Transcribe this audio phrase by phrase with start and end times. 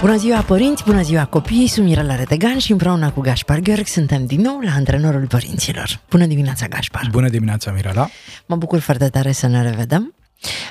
[0.00, 4.26] Bună ziua părinți, bună ziua copii, sunt Mirela Retegan și împreună cu Gaspar Gheorghe suntem
[4.26, 6.00] din nou la Antrenorul Părinților.
[6.10, 7.08] Bună dimineața, Gaspar!
[7.10, 8.08] Bună dimineața, Mirela!
[8.46, 10.14] Mă bucur foarte tare să ne revedem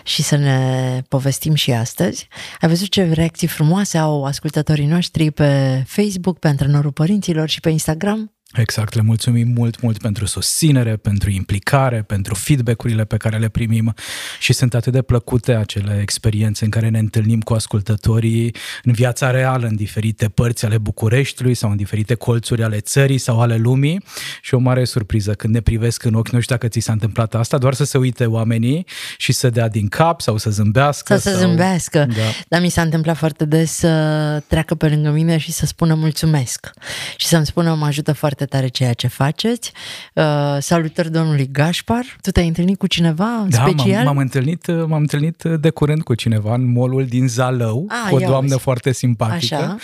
[0.04, 2.28] și să ne povestim și astăzi.
[2.62, 7.70] Ai văzut ce reacții frumoase au ascultătorii noștri pe Facebook, pe Antrenorul Părinților și pe
[7.70, 8.34] Instagram?
[8.54, 13.94] Exact, le mulțumim mult, mult pentru susținere, pentru implicare, pentru feedback-urile pe care le primim
[14.40, 19.32] și sunt atât de plăcute acele experiențe în care ne întâlnim cu ascultătorii în viața
[19.32, 24.04] reală, în diferite părți ale Bucureștiului sau în diferite colțuri ale țării sau ale lumii
[24.42, 27.36] și o mare surpriză când ne privesc în ochi, nu știu dacă ți s-a întâmplat
[27.36, 28.86] asta, doar să se uite oamenii
[29.18, 31.18] și să dea din cap sau să zâmbească.
[31.18, 32.24] Să se zâmbească, da.
[32.48, 36.70] dar mi s-a întâmplat foarte des să treacă pe lângă mine și să spună mulțumesc
[37.18, 39.72] și să-mi spună mă ajută foarte foarte tare ceea ce faceți.
[40.14, 40.24] Uh,
[40.60, 42.18] salutări domnului Gașpar.
[42.22, 43.92] Tu te-ai întâlnit cu cineva da, special?
[43.92, 48.16] M-am, m-am, întâlnit, m-am întâlnit de curând cu cineva în molul din Zalău, ah, cu
[48.16, 48.64] o doamnă uzi.
[48.64, 49.76] foarte simpatică, Așa.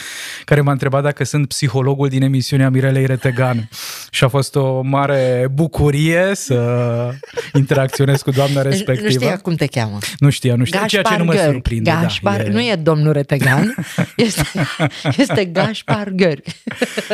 [0.45, 3.69] care m-a întrebat dacă sunt psihologul din emisiunea Mirelei Retegan.
[4.09, 7.09] și a fost o mare bucurie să
[7.53, 9.07] interacționez cu doamna respectivă.
[9.07, 9.97] Nu știa cum te cheamă.
[10.19, 11.89] Nu știa, nu știa, Gașpar ceea ce nu mă surprinde.
[11.89, 12.51] Da, Gașpar, da, e...
[12.51, 13.75] nu e domnul Retegan,
[14.15, 14.43] este,
[15.17, 16.51] este Gașpar Gheorghe.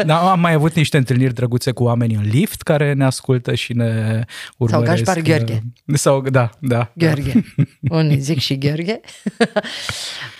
[0.06, 3.56] Da, am mai avut niște întâlniri întâlniri drăguțe cu oameni în lift care ne ascultă
[3.56, 4.24] și ne
[4.58, 5.06] urmăresc.
[5.06, 5.62] Sau Gaspar Gheorghe.
[5.94, 6.92] Sau, da, da.
[6.96, 7.44] Gheorghe.
[7.90, 9.00] Unii zic și Gheorghe.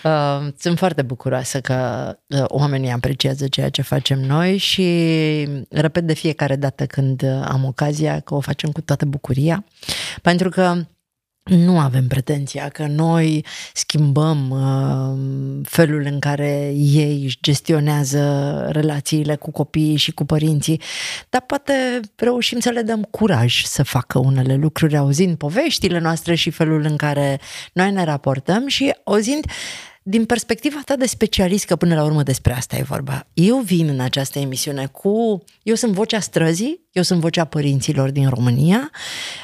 [0.04, 4.86] Uh, sunt foarte bucuroasă că uh, oamenii apreciază ceea ce facem noi și
[5.70, 9.64] repet de fiecare dată când am ocazia că o facem cu toată bucuria.
[10.22, 10.74] Pentru că
[11.42, 19.50] nu avem pretenția că noi schimbăm uh, felul în care ei își gestionează relațiile cu
[19.50, 20.80] copiii și cu părinții,
[21.28, 26.50] dar poate reușim să le dăm curaj să facă unele lucruri auzind poveștile noastre și
[26.50, 27.40] felul în care
[27.72, 29.44] noi ne raportăm și auzind
[30.02, 33.88] din perspectiva ta de specialist, că până la urmă despre asta e vorba, eu vin
[33.88, 35.44] în această emisiune cu...
[35.62, 38.90] Eu sunt vocea străzii, eu sunt vocea părinților din România,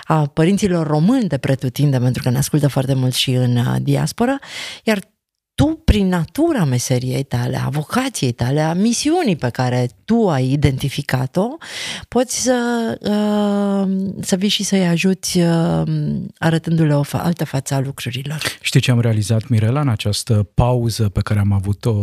[0.05, 4.39] a părinților români de pretutinde, pentru că ne ascultă foarte mult și în uh, diaspora,
[4.85, 4.99] iar
[5.59, 11.47] tu, prin natura meseriei tale, a vocației tale, a misiunii pe care tu ai identificat-o,
[12.09, 12.59] poți să,
[13.01, 15.83] uh, să vii și să-i ajuți uh,
[16.39, 18.39] arătându-le o fa- altă față a lucrurilor.
[18.61, 21.95] Știi ce am realizat, Mirela, în această pauză pe care am avut-o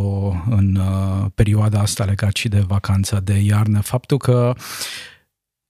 [0.50, 3.82] în uh, perioada asta legat și de vacanța de iarnă?
[3.82, 4.54] Faptul că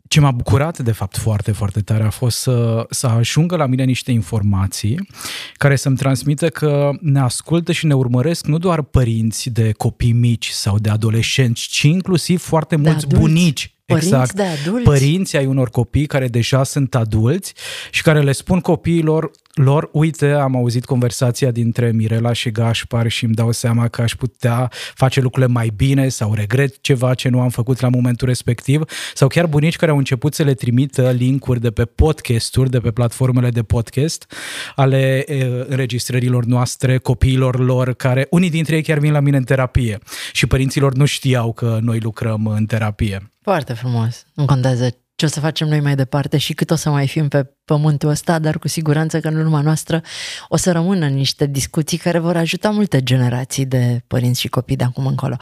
[0.08, 3.84] ce m-a bucurat, de fapt, foarte, foarte tare a fost să, să ajungă la mine
[3.84, 5.08] niște informații
[5.54, 10.50] care să-mi transmită că ne ascultă și ne urmăresc nu doar părinți de copii mici
[10.50, 13.20] sau de adolescenți, ci inclusiv foarte mulți adulți.
[13.20, 14.34] bunici Părinți exact.
[14.34, 14.84] de adulți.
[14.84, 17.54] Părinții ai unor copii care deja sunt adulți
[17.92, 23.26] și care le spun copiilor lor, uite, am auzit conversația dintre Mirela și Gașpar și
[23.26, 27.40] îmi dau seama că aș putea face lucrurile mai bine sau regret ceva ce nu
[27.40, 28.82] am făcut la momentul respectiv
[29.14, 32.92] sau chiar bunici care au început să le trimită linkuri de pe podcasturi, de pe
[32.92, 34.34] platformele de podcast
[34.76, 39.44] ale e, înregistrărilor noastre, copiilor lor, care unii dintre ei chiar vin la mine în
[39.44, 40.00] terapie
[40.32, 43.32] și părinților nu știau că noi lucrăm în terapie.
[43.42, 44.26] Foarte frumos.
[44.34, 47.28] Nu contează ce o să facem noi mai departe și cât o să mai fim
[47.28, 50.02] pe pământul ăsta, dar cu siguranță că în urma noastră
[50.48, 54.84] o să rămână niște discuții care vor ajuta multe generații de părinți și copii de
[54.84, 55.38] acum încolo.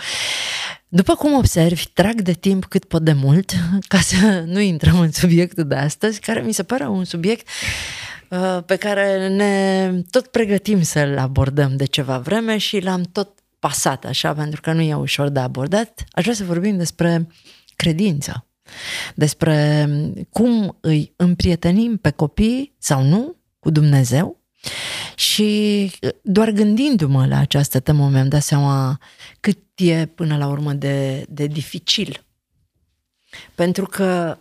[0.88, 3.52] După cum observi, trag de timp cât pot de mult
[3.92, 7.48] ca să nu intrăm în subiectul de astăzi, care mi se pare un subiect
[8.30, 13.30] uh, pe care ne tot pregătim să-l abordăm de ceva vreme și l-am tot
[13.60, 16.04] pasat așa, pentru că nu e ușor de abordat.
[16.12, 17.28] Aș vrea să vorbim despre
[17.76, 18.46] credință,
[19.16, 19.88] despre
[20.30, 24.42] cum îi împrietenim pe copii sau nu cu Dumnezeu
[25.16, 25.92] și
[26.22, 29.00] doar gândindu-mă la această temă mi-am dat seama
[29.40, 32.26] cât e până la urmă de, de dificil.
[33.56, 34.38] Pentru că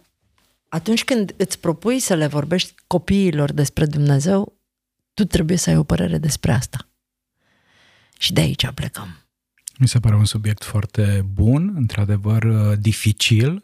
[0.68, 4.52] atunci când îți propui să le vorbești copiilor despre Dumnezeu,
[5.14, 6.88] tu trebuie să ai o părere despre asta.
[8.18, 9.21] Și de aici plecăm.
[9.78, 13.62] Mi se pare un subiect foarte bun, într-adevăr uh, dificil,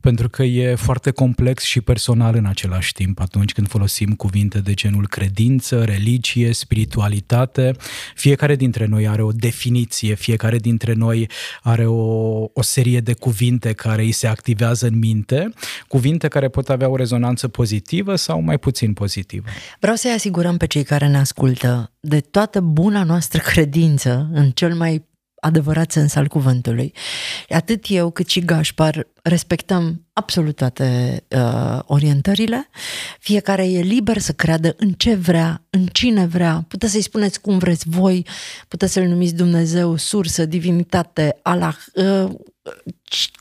[0.00, 4.74] pentru că e foarte complex și personal în același timp atunci când folosim cuvinte de
[4.74, 7.76] genul credință, religie, spiritualitate.
[8.14, 11.28] Fiecare dintre noi are o definiție, fiecare dintre noi
[11.62, 12.02] are o,
[12.52, 15.52] o serie de cuvinte care îi se activează în minte,
[15.88, 19.48] cuvinte care pot avea o rezonanță pozitivă sau mai puțin pozitivă.
[19.80, 24.74] Vreau să-i asigurăm pe cei care ne ascultă de toată buna noastră credință în cel
[24.74, 25.04] mai
[25.46, 26.92] adevărat sens al cuvântului.
[27.48, 32.68] Atât eu cât și Gașpar respectăm absolut toate uh, orientările.
[33.18, 36.64] Fiecare e liber să creadă în ce vrea, în cine vrea.
[36.68, 38.26] Puteți să-i spuneți cum vreți voi,
[38.68, 42.30] puteți să-L numiți Dumnezeu, sursă, divinitate, Allah, uh,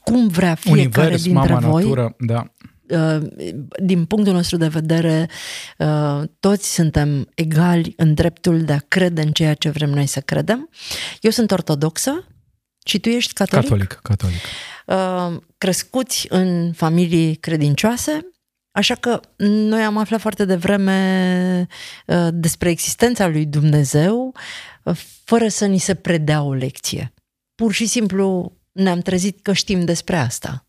[0.03, 1.83] cum vrea fiecare Univers, dintre mama, voi.
[1.83, 2.45] Natură, da.
[2.89, 3.17] Uh,
[3.83, 5.29] din punctul nostru de vedere,
[5.77, 10.19] uh, toți suntem egali în dreptul de a crede în ceea ce vrem noi să
[10.19, 10.69] credem.
[11.21, 12.27] Eu sunt ortodoxă
[12.85, 13.69] și tu ești catolic.
[13.69, 14.39] Catolic, catolic.
[14.85, 18.29] Uh, crescuți în familii credincioase,
[18.77, 21.67] Așa că noi am aflat foarte devreme
[22.31, 24.35] despre existența lui Dumnezeu
[25.23, 27.13] fără să ni se predea o lecție.
[27.55, 30.64] Pur și simplu ne-am trezit că știm despre asta.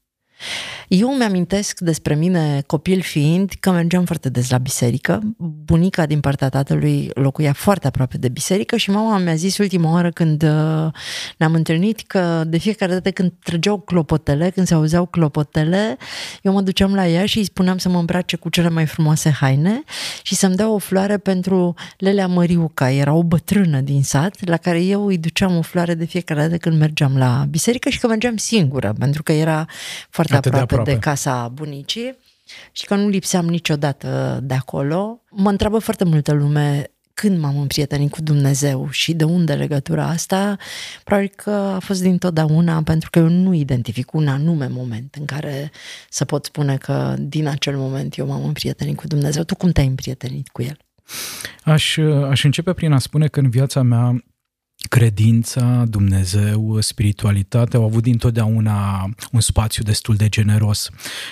[0.89, 5.21] Eu mi-amintesc despre mine, copil fiind, că mergeam foarte des la biserică.
[5.65, 10.11] Bunica din partea tatălui locuia foarte aproape de biserică și mama mi-a zis ultima oară
[10.11, 10.93] când uh,
[11.37, 15.97] ne-am întâlnit că de fiecare dată când trăgeau clopotele, când se auzeau clopotele,
[16.43, 19.31] eu mă duceam la ea și îi spuneam să mă îmbrace cu cele mai frumoase
[19.31, 19.83] haine
[20.23, 22.91] și să-mi dea o floare pentru Lelea Măriuca.
[22.91, 26.57] Era o bătrână din sat la care eu îi duceam o floare de fiecare dată
[26.57, 29.67] când mergeam la biserică și că mergeam singură, pentru că era
[30.11, 30.93] foarte Atât de aproape de, aproape.
[30.93, 32.17] de casa bunicii
[32.73, 35.23] și că nu lipseam niciodată de acolo.
[35.31, 40.57] Mă întreabă foarte multă lume când m-am împrietenit cu Dumnezeu și de unde legătura asta,
[41.05, 45.71] probabil că a fost dintotdeauna pentru că eu nu identific un anume moment în care
[46.09, 49.43] să pot spune că din acel moment eu m-am împrietenit cu Dumnezeu.
[49.43, 50.77] Tu cum te-ai împrietenit cu El?
[51.65, 51.97] Aș,
[52.29, 54.25] aș începe prin a spune că în viața mea
[54.89, 60.91] credința, Dumnezeu, spiritualitatea au avut dintotdeauna un spațiu destul de generos.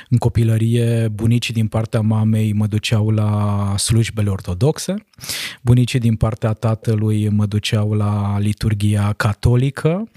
[0.08, 4.94] În copilărie, bunicii din partea mamei mă duceau la slujbele ortodoxe,
[5.60, 10.08] bunicii din partea tatălui mă duceau la liturgia catolică,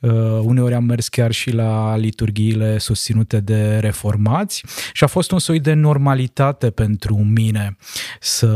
[0.00, 0.10] uh,
[0.42, 5.60] uneori am mers chiar și la liturgiile susținute de reformați și a fost un soi
[5.60, 7.76] de normalitate pentru mine
[8.20, 8.46] să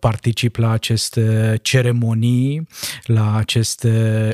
[0.00, 2.68] particip la aceste ceremonii,
[3.04, 3.75] la aceste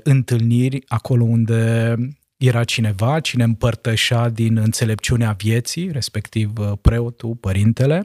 [0.03, 1.95] întâlniri acolo unde
[2.37, 8.05] era cineva, cine împărtășea din înțelepciunea vieții, respectiv uh, preotul, părintele,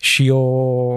[0.00, 0.96] și o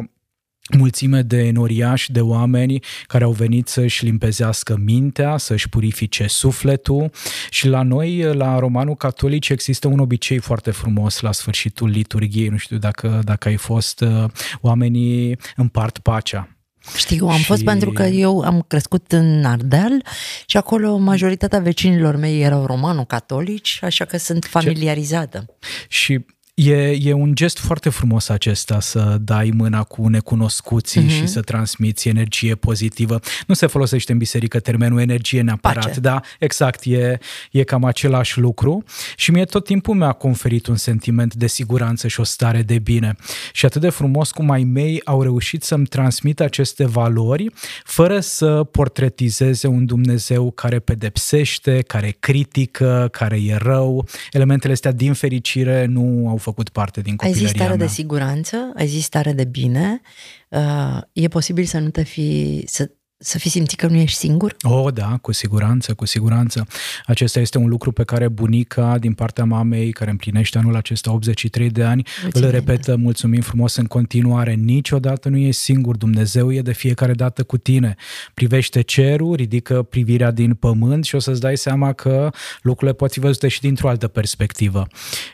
[0.77, 7.11] mulțime de enoriași, de oameni care au venit să-și limpezească mintea, să-și purifice sufletul
[7.49, 12.57] și la noi, la Romanul Catolic, există un obicei foarte frumos la sfârșitul liturgiei, nu
[12.57, 14.25] știu dacă, dacă ai fost, uh,
[14.61, 16.47] oamenii împart pacea.
[16.95, 20.05] Știu, am Și- fost pentru că eu am crescut în Ardeal
[20.45, 25.45] și acolo majoritatea vecinilor mei erau romano-catolici, așa că sunt familiarizată.
[25.87, 26.25] Și
[26.55, 31.09] E, e un gest foarte frumos acesta să dai mâna cu necunoscuții Mhm.
[31.09, 31.13] mm-hmm.
[31.13, 33.19] și să transmiți energie pozitivă.
[33.47, 35.99] Nu se folosește în biserică termenul energie neapărat, Pace.
[35.99, 37.17] da, exact, e,
[37.51, 38.83] e cam același lucru
[39.15, 43.15] și mie tot timpul mi-a conferit un sentiment de siguranță și o stare de bine.
[43.53, 47.49] Și atât de frumos cum ai mei au reușit să-mi transmită aceste valori
[47.83, 54.07] fără să portretizeze un Dumnezeu care pedepsește, care critică, care e rău.
[54.31, 57.85] Elementele astea, din fericire, nu au făcut parte din Ai copilăria zis stare mea.
[57.85, 60.01] de siguranță, ai zis stare de bine,
[60.49, 64.55] uh, e posibil să nu te fi, să, să fi simțit că nu ești singur?
[64.61, 66.67] Oh, da, cu siguranță, cu siguranță.
[67.05, 71.69] Acesta este un lucru pe care bunica din partea mamei, care împlinește anul acesta 83
[71.69, 72.47] de ani, Mulțumim.
[72.47, 74.53] îl repetă mulțumim frumos în continuare.
[74.53, 77.95] Niciodată nu ești singur, Dumnezeu e de fiecare dată cu tine.
[78.33, 82.29] Privește cerul, ridică privirea din pământ și o să-ți dai seama că
[82.61, 84.87] lucrurile pot fi văzute și dintr-o altă perspectivă.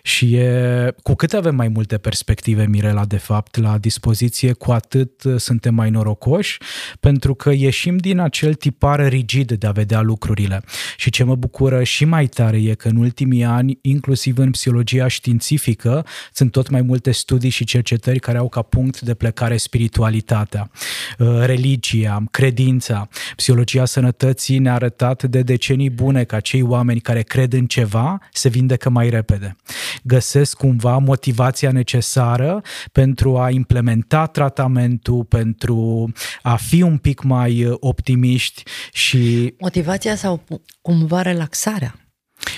[0.03, 5.23] Și e, cu cât avem mai multe perspective, Mirela, de fapt, la dispoziție, cu atât
[5.23, 6.57] uh, suntem mai norocoși,
[6.99, 10.61] pentru că ieșim din acel tipar rigid de a vedea lucrurile.
[10.97, 15.07] Și ce mă bucură și mai tare e că în ultimii ani, inclusiv în psihologia
[15.07, 20.71] științifică, sunt tot mai multe studii și cercetări care au ca punct de plecare spiritualitatea,
[21.17, 23.07] uh, religia, credința.
[23.35, 28.49] Psihologia sănătății ne-a arătat de decenii bune că acei oameni care cred în ceva se
[28.49, 29.55] vindecă mai repede.
[30.03, 37.75] Găsesc cumva motivația necesară pentru a implementa tratamentul, pentru a fi un pic mai uh,
[37.79, 38.63] optimiști
[38.93, 41.95] și Motivația sau pu- cumva relaxarea?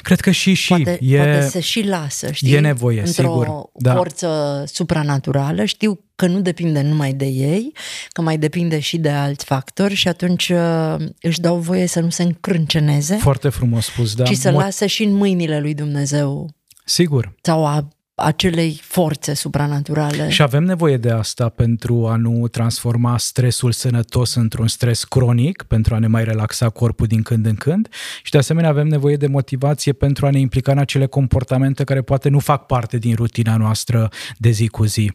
[0.01, 0.67] Cred că și și.
[0.67, 2.53] Poate, e, poate se și lasă, știi?
[2.53, 3.69] E nevoie, Într-o sigur.
[3.73, 3.93] Da.
[3.95, 5.65] forță supranaturală.
[5.65, 7.71] Știu că nu depinde numai de ei,
[8.09, 12.09] că mai depinde și de alți factori și atunci uh, își dau voie să nu
[12.09, 13.15] se încrânceneze.
[13.15, 14.23] Foarte frumos spus, da.
[14.23, 16.49] Ci să Mo- lasă și în mâinile lui Dumnezeu.
[16.85, 17.35] Sigur.
[17.41, 17.87] Sau a
[18.21, 20.29] acelei forțe supranaturale.
[20.29, 25.95] Și avem nevoie de asta pentru a nu transforma stresul sănătos într-un stres cronic, pentru
[25.95, 27.87] a ne mai relaxa corpul din când în când
[28.23, 32.01] și de asemenea avem nevoie de motivație pentru a ne implica în acele comportamente care
[32.01, 35.11] poate nu fac parte din rutina noastră de zi cu zi.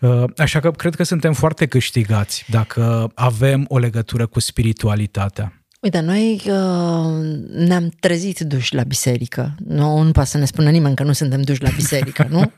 [0.00, 5.65] Uh, așa că cred că suntem foarte câștigați dacă avem o legătură cu spiritualitatea.
[5.86, 9.54] Uite, noi uh, ne-am trezit duși la biserică.
[9.64, 12.52] Nu, nu poate să ne spună nimeni că nu suntem duși la biserică, nu?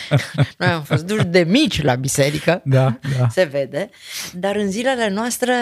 [0.58, 3.28] noi am fost duși de mici la biserică, da, da.
[3.28, 3.90] se vede.
[4.32, 5.54] Dar în zilele noastre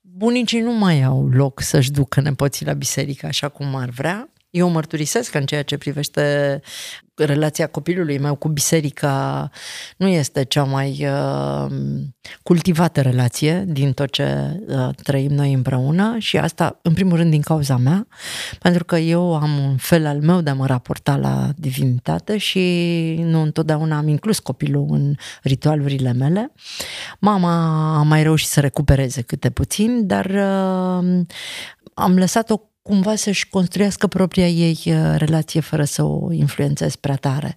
[0.00, 4.28] bunicii nu mai au loc să-și ducă nepoții la biserică așa cum ar vrea.
[4.54, 6.60] Eu mărturisesc în ceea ce privește
[7.14, 9.50] relația copilului meu cu biserica
[9.96, 11.70] nu este cea mai uh,
[12.42, 17.40] cultivată relație din tot ce uh, trăim noi împreună și asta, în primul rând, din
[17.40, 18.06] cauza mea,
[18.58, 22.60] pentru că eu am un fel al meu de a mă raporta la divinitate și
[23.20, 26.52] nu întotdeauna am inclus copilul în ritualurile mele.
[27.18, 27.52] Mama
[27.98, 31.24] a mai reușit să recupereze câte puțin, dar uh,
[31.94, 37.56] am lăsat-o cumva să-și construiască propria ei uh, relație fără să o influențeze prea tare.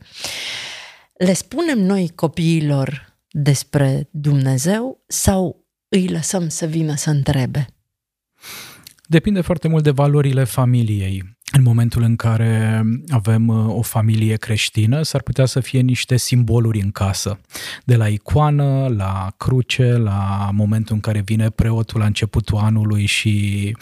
[1.13, 7.67] Le spunem noi copiilor despre Dumnezeu sau îi lăsăm să vină să întrebe?
[9.05, 15.01] Depinde foarte mult de valorile familiei în momentul în care avem uh, o familie creștină,
[15.01, 17.39] s-ar putea să fie niște simboluri în casă.
[17.83, 23.75] De la icoană, la cruce, la momentul în care vine preotul la începutul anului și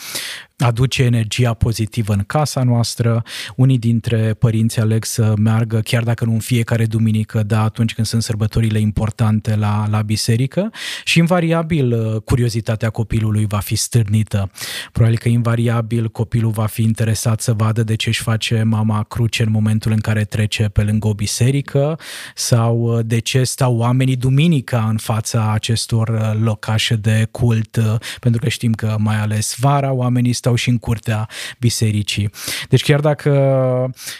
[0.57, 3.23] aduce energia pozitivă în casa noastră.
[3.55, 8.07] Unii dintre părinți aleg să meargă, chiar dacă nu în fiecare duminică, dar atunci când
[8.07, 10.71] sunt sărbătorile importante la, la biserică
[11.03, 14.51] și invariabil uh, curiozitatea copilului va fi stârnită.
[14.91, 19.43] Probabil că invariabil copilul va fi interesat să vadă de ce își face mama cruce
[19.43, 21.99] în momentul în care trece pe lângă o biserică
[22.35, 27.79] sau uh, de ce stau oamenii duminica în fața acestor uh, locașe de cult,
[28.19, 32.29] pentru că știm că mai ales vara oamenii stau și în curtea bisericii.
[32.69, 33.31] Deci chiar dacă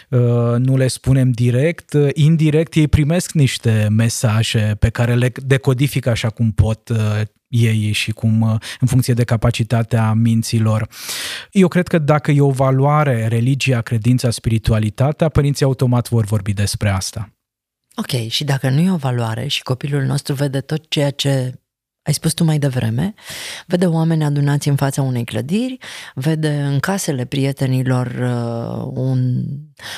[0.08, 6.10] uh, nu le spunem direct, uh, indirect ei primesc niște mesaje pe care le decodifică
[6.10, 10.88] așa cum pot uh, ei și cum în funcție de capacitatea minților.
[11.50, 16.88] Eu cred că dacă e o valoare, religia, credința, spiritualitatea, părinții automat vor vorbi despre
[16.88, 17.30] asta.
[17.96, 21.60] Ok, și dacă nu e o valoare și copilul nostru vede tot ceea ce
[22.06, 23.14] ai spus tu mai devreme,
[23.66, 25.78] vede oameni adunați în fața unei clădiri,
[26.14, 29.44] vede în casele prietenilor uh, un,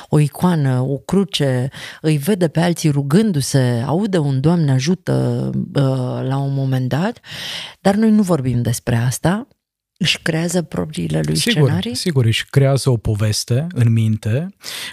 [0.09, 1.69] o icoană, o cruce,
[2.01, 7.21] îi vede pe alții rugându-se, aude un Doamne ajută uh, la un moment dat,
[7.81, 9.49] dar noi nu vorbim despre asta,
[10.01, 11.95] își creează propriile lui sigur, scenarii?
[11.95, 14.49] Sigur, își creează o poveste în minte,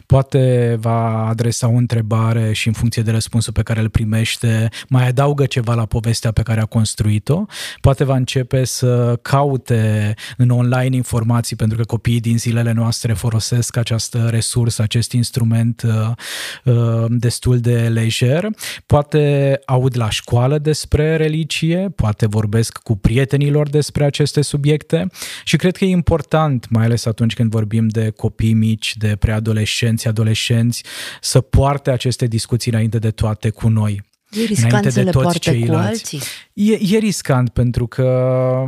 [0.06, 5.08] poate va adresa o întrebare și în funcție de răspunsul pe care îl primește, mai
[5.08, 7.46] adaugă ceva la povestea pe care a construit-o,
[7.82, 13.78] poate va începe să caute în online informații, pentru că copiii din zilele noastre folosesc
[13.78, 18.48] această resursă, acest instrument uh, uh, destul de lejer,
[18.86, 25.58] poate aud la școală despre religie, poate vorbesc cu prietenilor despre aceste subiecte, departe și
[25.58, 30.84] cred că e important, mai ales atunci când vorbim de copii mici, de preadolescenți, adolescenți,
[31.22, 34.02] să poarte aceste discuții înainte de toate cu noi.
[34.32, 35.70] E riscant să le poarte ceilalți.
[35.70, 36.20] cu alții?
[36.54, 38.64] E, e riscant pentru că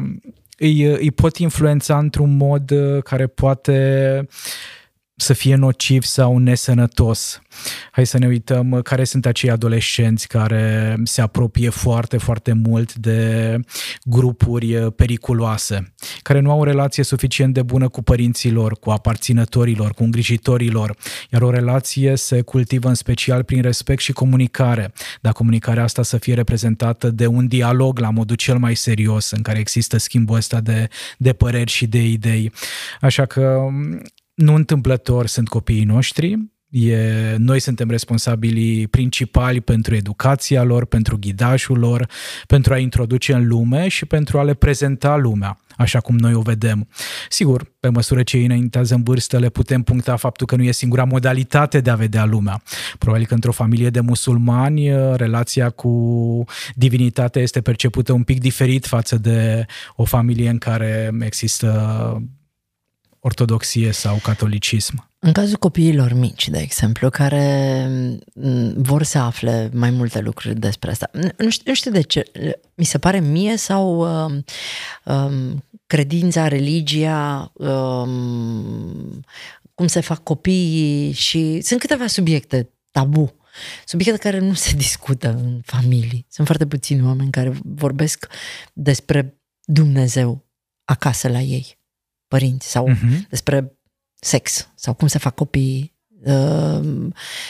[0.58, 4.28] îi, îi pot influența într-un mod uh, care poate
[5.20, 7.42] să fie nociv sau nesănătos.
[7.92, 12.94] Hai să ne uităm uh, care sunt acei adolescenți care se apropie foarte, foarte mult
[12.94, 13.60] de
[14.04, 19.92] grupuri uh, periculoase, care nu au o relație suficient de bună cu părinților, cu aparținătorilor,
[19.92, 20.96] cu îngrijitorilor,
[21.30, 26.18] iar o relație se cultivă în special prin respect și comunicare, dar comunicarea asta să
[26.18, 30.62] fie reprezentată de un dialog la modul cel mai serios, în care există schimbul ăsta
[30.62, 32.52] de, de păreri și de idei.
[33.02, 33.60] Așa că
[34.38, 36.38] nu întâmplător sunt copiii noștri,
[36.70, 42.10] E, noi suntem responsabili principali pentru educația lor, pentru ghidajul lor,
[42.48, 46.42] pentru a introduce în lume și pentru a le prezenta lumea așa cum noi o
[46.42, 46.88] vedem.
[47.30, 50.72] Sigur, pe măsură ce ei înaintează în vârstă, le putem puncta faptul că nu e
[50.72, 52.62] singura modalitate de a vedea lumea.
[52.98, 56.44] Probabil că într-o familie de musulmani, relația cu
[56.76, 59.66] divinitatea este percepută un pic diferit față de
[59.96, 62.22] o familie în care există
[63.20, 65.10] ortodoxie sau catolicism.
[65.20, 67.86] În cazul copiilor mici, de exemplu, care
[68.34, 72.32] mm, vor să afle mai multe lucruri despre asta, nu știu, nu știu de ce,
[72.76, 74.44] mi se pare mie sau um,
[75.06, 79.22] um, credința, religia, um,
[79.74, 83.36] cum se fac copiii și sunt câteva subiecte tabu,
[83.86, 86.26] subiecte care nu se discută în familii.
[86.30, 88.28] Sunt foarte puțini oameni care vorbesc
[88.74, 90.46] despre Dumnezeu
[90.84, 91.78] acasă la ei,
[92.28, 93.28] părinți, sau uh-huh.
[93.30, 93.78] despre
[94.20, 97.08] sex, sau cum se fac copiii, uh,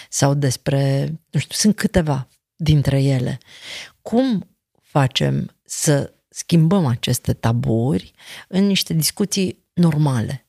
[0.10, 3.38] sau despre, nu știu, sunt câteva dintre ele.
[4.02, 8.12] Cum facem să schimbăm aceste taburi
[8.48, 10.47] în niște discuții normale?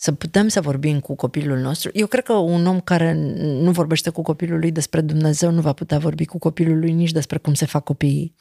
[0.00, 1.90] Să putem să vorbim cu copilul nostru.
[1.92, 5.72] Eu cred că un om care nu vorbește cu copilul lui despre Dumnezeu nu va
[5.72, 8.34] putea vorbi cu copilul lui nici despre cum se fac copiii.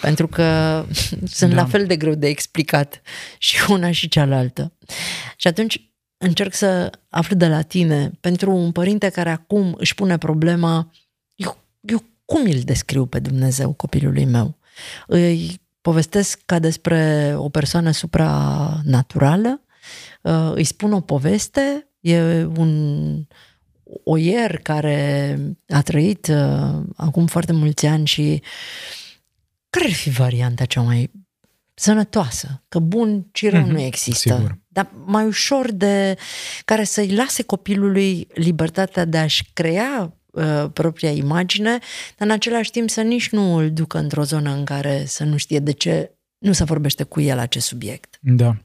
[0.00, 0.84] Pentru că
[1.38, 1.56] sunt da.
[1.56, 3.00] la fel de greu de explicat
[3.38, 4.72] și una și cealaltă.
[5.36, 10.18] Și atunci încerc să aflu de la tine, pentru un părinte care acum își pune
[10.18, 10.92] problema,
[11.34, 14.58] eu, eu cum îl descriu pe Dumnezeu copilului meu?
[15.06, 19.68] Îi povestesc ca despre o persoană supranaturală uh,
[20.54, 23.24] îi spun o poveste, e un
[24.04, 28.42] oier care a trăit uh, acum foarte mulți ani și
[29.70, 31.10] care ar fi varianta cea mai
[31.74, 32.62] sănătoasă?
[32.68, 34.34] Că bun și rău mm-hmm, nu există.
[34.34, 34.58] Sigur.
[34.68, 36.16] Dar mai ușor de
[36.64, 41.78] care să-i lase copilului libertatea de a-și crea uh, propria imagine,
[42.16, 45.36] dar în același timp să nici nu îl ducă într-o zonă în care să nu
[45.36, 48.18] știe de ce nu se vorbește cu el acest subiect.
[48.20, 48.56] Da.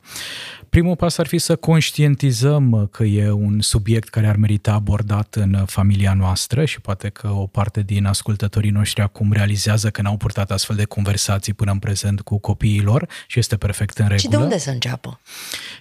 [0.75, 5.63] Primul pas ar fi să conștientizăm că e un subiect care ar merita abordat în
[5.65, 10.51] familia noastră și poate că o parte din ascultătorii noștri acum realizează că n-au purtat
[10.51, 14.19] astfel de conversații până în prezent cu copiilor și este perfect în regulă.
[14.19, 15.19] Și de unde să înceapă?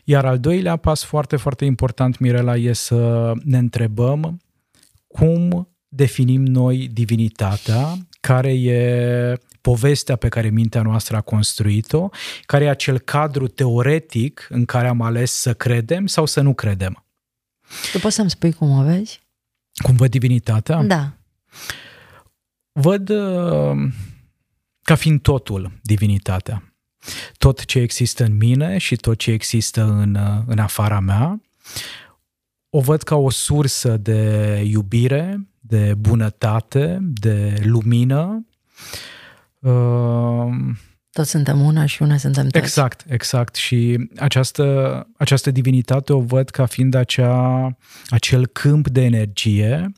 [0.05, 4.41] Iar al doilea pas foarte, foarte important, Mirela, e să ne întrebăm
[5.07, 12.09] cum definim noi divinitatea, care e povestea pe care mintea noastră a construit-o,
[12.47, 17.05] care e acel cadru teoretic în care am ales să credem sau să nu credem.
[17.93, 19.23] Tu poți să-mi spui cum o vezi?
[19.83, 20.83] Cum văd divinitatea?
[20.83, 21.13] Da.
[22.73, 23.93] Văd uh,
[24.83, 26.75] ca fiind totul divinitatea.
[27.39, 31.43] Tot ce există în mine și tot ce există în, uh, în afara mea.
[32.71, 38.47] O văd ca o sursă de iubire, de bunătate, de lumină,
[38.79, 39.14] Uh,
[41.15, 42.57] toți suntem una și una suntem toți.
[42.57, 43.55] Exact, exact.
[43.55, 47.77] Și această, această divinitate o văd ca fiind acea,
[48.09, 49.93] acel câmp de energie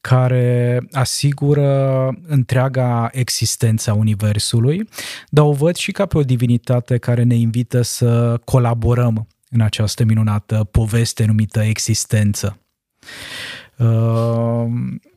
[0.00, 4.88] care asigură întreaga existență a Universului,
[5.28, 10.04] dar o văd și ca pe o divinitate care ne invită să colaborăm în această
[10.04, 12.58] minunată poveste numită existență.
[13.76, 14.66] Uh,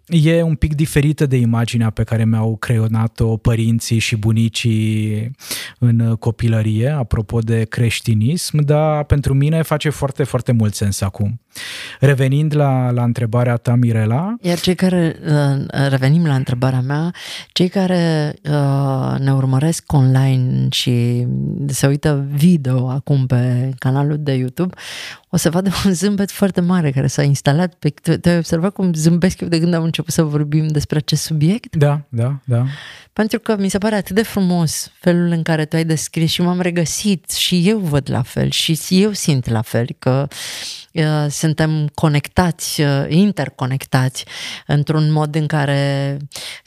[0.10, 5.32] e un pic diferită de imaginea pe care mi-au creionat-o părinții și bunicii
[5.80, 11.40] în copilărie, apropo de creștinism, dar pentru mine face foarte, foarte mult sens acum.
[12.00, 14.36] Revenind la, la întrebarea ta, Mirela...
[14.42, 17.14] Iar cei care, uh, revenim la întrebarea mea,
[17.52, 21.26] cei care uh, ne urmăresc online și
[21.68, 24.76] se uită video acum pe canalul de YouTube,
[25.30, 27.90] o să vadă un zâmbet foarte mare care s-a instalat pe...
[28.22, 31.76] Te-ai observat cum zâmbesc eu de când am început să vorbim despre acest subiect?
[31.76, 32.66] Da, da, da.
[33.14, 36.42] Pentru că mi se pare atât de frumos felul în care tu ai descris și
[36.42, 40.28] m-am regăsit și eu văd la fel și eu simt la fel că
[40.94, 44.26] uh, suntem conectați, uh, interconectați
[44.68, 46.18] într-un mod în care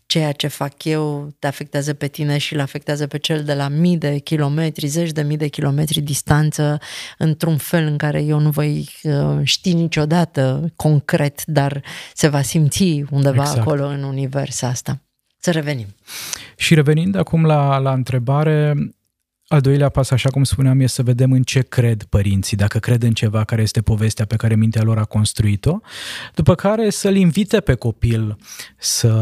[0.07, 3.69] ceea ce fac eu te afectează pe tine și îl afectează pe cel de la
[3.69, 6.79] mii de kilometri, zeci de mii de kilometri distanță,
[7.19, 11.83] într-un fel în care eu nu voi uh, ști niciodată concret, dar
[12.15, 13.61] se va simți undeva exact.
[13.61, 15.01] acolo în univers asta.
[15.45, 15.87] Să revenim.
[16.57, 18.75] Și revenind acum la, la întrebare,
[19.53, 23.03] al doilea pas, așa cum spuneam, e să vedem în ce cred părinții, dacă cred
[23.03, 25.81] în ceva care este povestea pe care mintea lor a construit-o,
[26.35, 28.37] după care să-l invite pe copil
[28.79, 29.13] să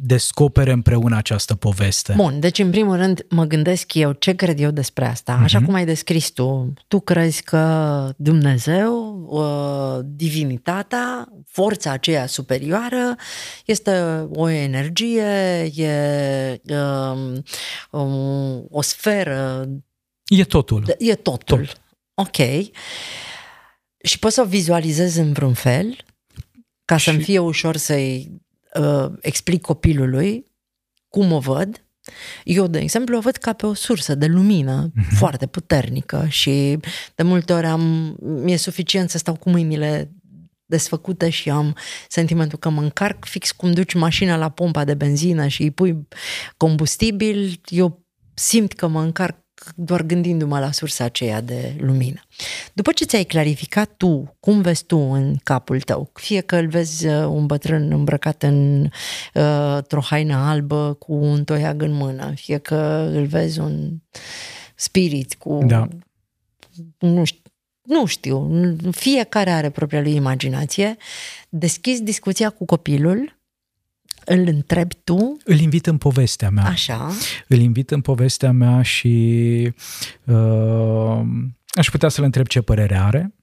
[0.00, 2.12] descopere împreună această poveste.
[2.16, 5.40] Bun, deci în primul rând mă gândesc eu ce cred eu despre asta.
[5.42, 5.64] Așa mm-hmm.
[5.64, 9.20] cum ai descris tu, tu crezi că Dumnezeu,
[10.04, 13.16] divinitatea, forța aceea superioară
[13.64, 13.90] este
[14.32, 15.22] o energie,
[15.74, 17.42] e um,
[17.90, 19.41] um, o sferă
[20.26, 20.94] E totul.
[20.98, 21.66] E totul.
[21.66, 21.80] Tot.
[22.14, 22.36] Ok.
[24.04, 25.96] Și pot să o vizualizez în vreun fel,
[26.84, 27.04] ca și...
[27.04, 28.40] să-mi fie ușor să-i
[28.74, 30.50] uh, explic copilului
[31.08, 31.84] cum o văd
[32.44, 35.16] Eu, de exemplu, o văd ca pe o sursă de lumină uh-huh.
[35.18, 36.78] foarte puternică și
[37.14, 40.12] de multe ori am, mi-e suficient să stau cu mâinile
[40.64, 41.76] desfăcute și am
[42.08, 46.08] sentimentul că mă încarc fix cum duci mașina la pompa de benzină și îi pui
[46.56, 48.01] combustibil, eu
[48.42, 49.36] simt că mă încarc
[49.74, 52.20] doar gândindu-mă la sursa aceea de lumină.
[52.72, 57.06] După ce ți-ai clarificat tu cum vezi tu în capul tău, fie că îl vezi
[57.06, 58.88] uh, un bătrân îmbrăcat în
[59.34, 63.90] uh, o haină albă cu un toiag în mână, fie că îl vezi un
[64.74, 65.58] spirit cu...
[65.66, 65.88] Da.
[66.98, 67.42] Nu știu,
[67.82, 68.50] nu știu,
[68.90, 70.96] fiecare are propria lui imaginație,
[71.48, 73.41] deschizi discuția cu copilul,
[74.24, 75.36] îl întrebi tu?
[75.44, 76.64] Îl invit în povestea mea.
[76.64, 77.10] Așa.
[77.48, 79.72] Îl invit în povestea mea și
[80.24, 81.20] uh,
[81.66, 83.34] aș putea să-l întreb ce părere are.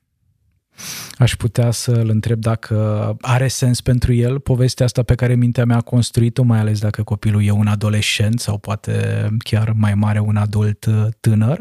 [1.18, 5.78] Aș putea să-l întreb dacă are sens pentru el povestea asta pe care mintea mea
[5.78, 10.36] a construit-o, mai ales dacă copilul e un adolescent sau poate chiar mai mare un
[10.36, 11.60] adult uh, tânăr.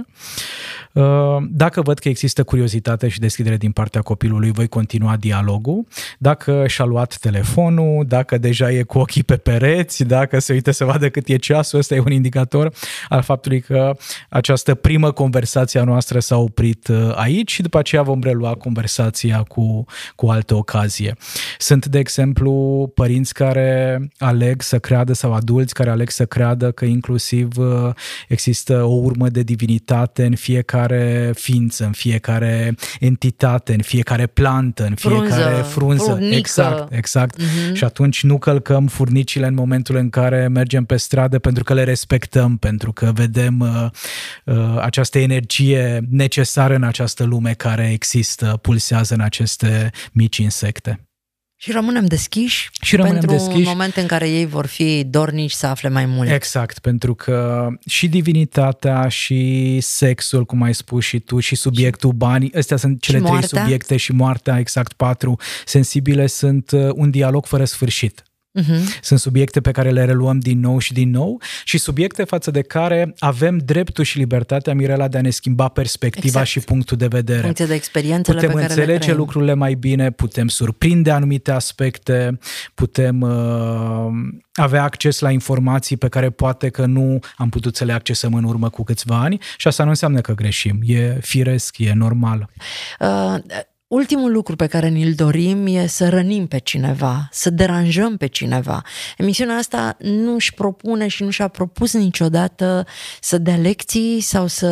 [0.93, 5.87] Uh, dacă văd că există curiozitate și deschidere din partea copilului, voi continua dialogul.
[6.19, 10.85] Dacă și-a luat telefonul, dacă deja e cu ochii pe pereți, dacă se uită să
[10.85, 12.73] vadă cât e ceasul, ăsta e un indicator
[13.09, 13.97] al faptului că
[14.29, 19.08] această primă conversație a noastră s-a oprit uh, aici și după aceea vom relua conversația
[19.49, 21.17] cu, cu altă ocazie.
[21.59, 22.53] Sunt, de exemplu,
[22.95, 27.91] părinți care aleg să creadă sau adulți care aleg să creadă că inclusiv uh,
[28.29, 34.95] există o urmă de divinitate în fiecare ființă, în fiecare entitate, în fiecare plantă, în
[34.95, 35.63] fiecare frunză.
[35.63, 36.11] frunză.
[36.11, 36.37] Furnică.
[36.37, 37.43] Exact, exact.
[37.43, 37.73] Uh-huh.
[37.73, 41.85] Și atunci nu călcăm furnicile în momentul în care mergem pe stradă pentru că le
[41.85, 43.91] respectăm, pentru că vedem uh,
[44.45, 51.09] uh, această energie necesară în această lume care există, pulsează în aceste mici insecte.
[51.61, 53.57] Și rămânem deschiși și rămânem pentru deschiși.
[53.57, 56.31] un moment în care ei vor fi dornici să afle mai mult.
[56.31, 62.55] Exact, pentru că și divinitatea și sexul, cum ai spus și tu, și subiectul banii,
[62.55, 67.65] astea sunt cele trei subiecte și moartea, exact patru sensibile, sunt uh, un dialog fără
[67.65, 68.23] sfârșit.
[68.59, 69.01] Uh-huh.
[69.03, 72.63] Sunt subiecte pe care le reluăm din nou și din nou și subiecte față de
[72.63, 76.47] care avem dreptul și libertatea, Mirela, de a ne schimba perspectiva exact.
[76.47, 77.41] și punctul de vedere.
[77.41, 82.39] Funcție de experiențele putem pe care înțelege le lucrurile mai bine, putem surprinde anumite aspecte,
[82.75, 84.09] putem uh,
[84.53, 88.45] avea acces la informații pe care poate că nu am putut să le accesăm în
[88.45, 90.81] urmă cu câțiva ani și asta nu înseamnă că greșim.
[90.83, 92.51] E firesc, e normal.
[93.01, 93.35] Uh,
[93.89, 98.83] ultimul lucru pe care ni-l dorim e să rănim pe cineva, să deranjăm pe cineva.
[99.17, 102.87] Emisiunea asta nu își propune și nu și-a propus niciodată
[103.21, 104.69] să dea lecții sau să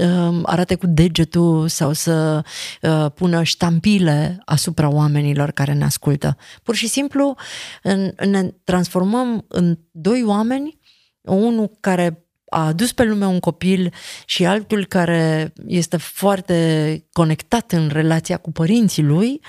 [0.00, 2.42] uh, arate cu degetul sau să
[2.82, 6.36] uh, pună ștampile asupra oamenilor care ne ascultă.
[6.62, 7.34] Pur și simplu
[7.82, 10.78] în, ne transformăm în doi oameni,
[11.22, 13.92] unul care a adus pe lume un copil
[14.24, 19.40] și altul care este foarte conectat în relația cu părinții lui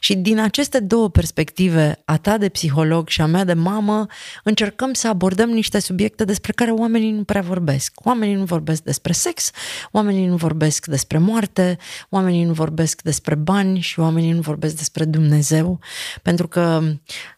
[0.00, 4.06] și din aceste două perspective, a ta de psiholog și a mea de mamă,
[4.44, 7.92] încercăm să abordăm niște subiecte despre care oamenii nu prea vorbesc.
[7.94, 9.50] Oamenii nu vorbesc despre sex,
[9.92, 15.04] oamenii nu vorbesc despre moarte, oamenii nu vorbesc despre bani și oamenii nu vorbesc despre
[15.04, 15.78] Dumnezeu,
[16.22, 16.82] pentru că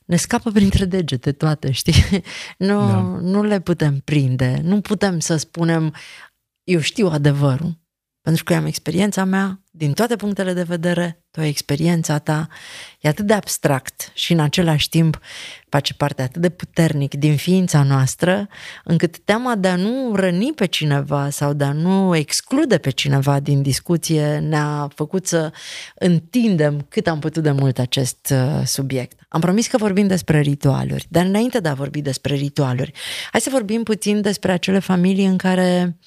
[0.04, 2.04] ne scapă printre degete toate, știi?
[2.58, 3.18] Nu, da.
[3.20, 5.94] nu le putem prinde, nu putem să spunem
[6.64, 7.79] eu știu adevărul,
[8.30, 12.48] pentru că eu am experiența mea, din toate punctele de vedere, tu ai experiența ta,
[13.00, 15.20] e atât de abstract și în același timp
[15.68, 18.48] face parte atât de puternic din ființa noastră,
[18.84, 23.40] încât teama de a nu răni pe cineva sau de a nu exclude pe cineva
[23.40, 25.52] din discuție ne-a făcut să
[25.94, 29.20] întindem cât am putut de mult acest uh, subiect.
[29.28, 32.92] Am promis că vorbim despre ritualuri, dar înainte de a vorbi despre ritualuri,
[33.32, 35.98] hai să vorbim puțin despre acele familii în care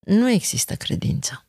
[0.00, 1.44] nu există credință.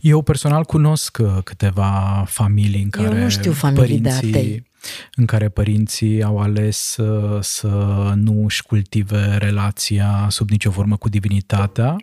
[0.00, 4.66] Eu personal cunosc uh, câteva familii în care Eu nu știu familii părinții, de atei.
[5.14, 7.68] în care părinții au ales să, să
[8.14, 11.96] nu își cultive relația sub nicio formă cu divinitatea.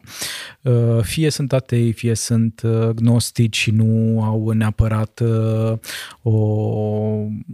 [0.62, 5.22] Uh, fie sunt atei, fie sunt uh, gnostici și nu au neapărat
[6.22, 6.32] o,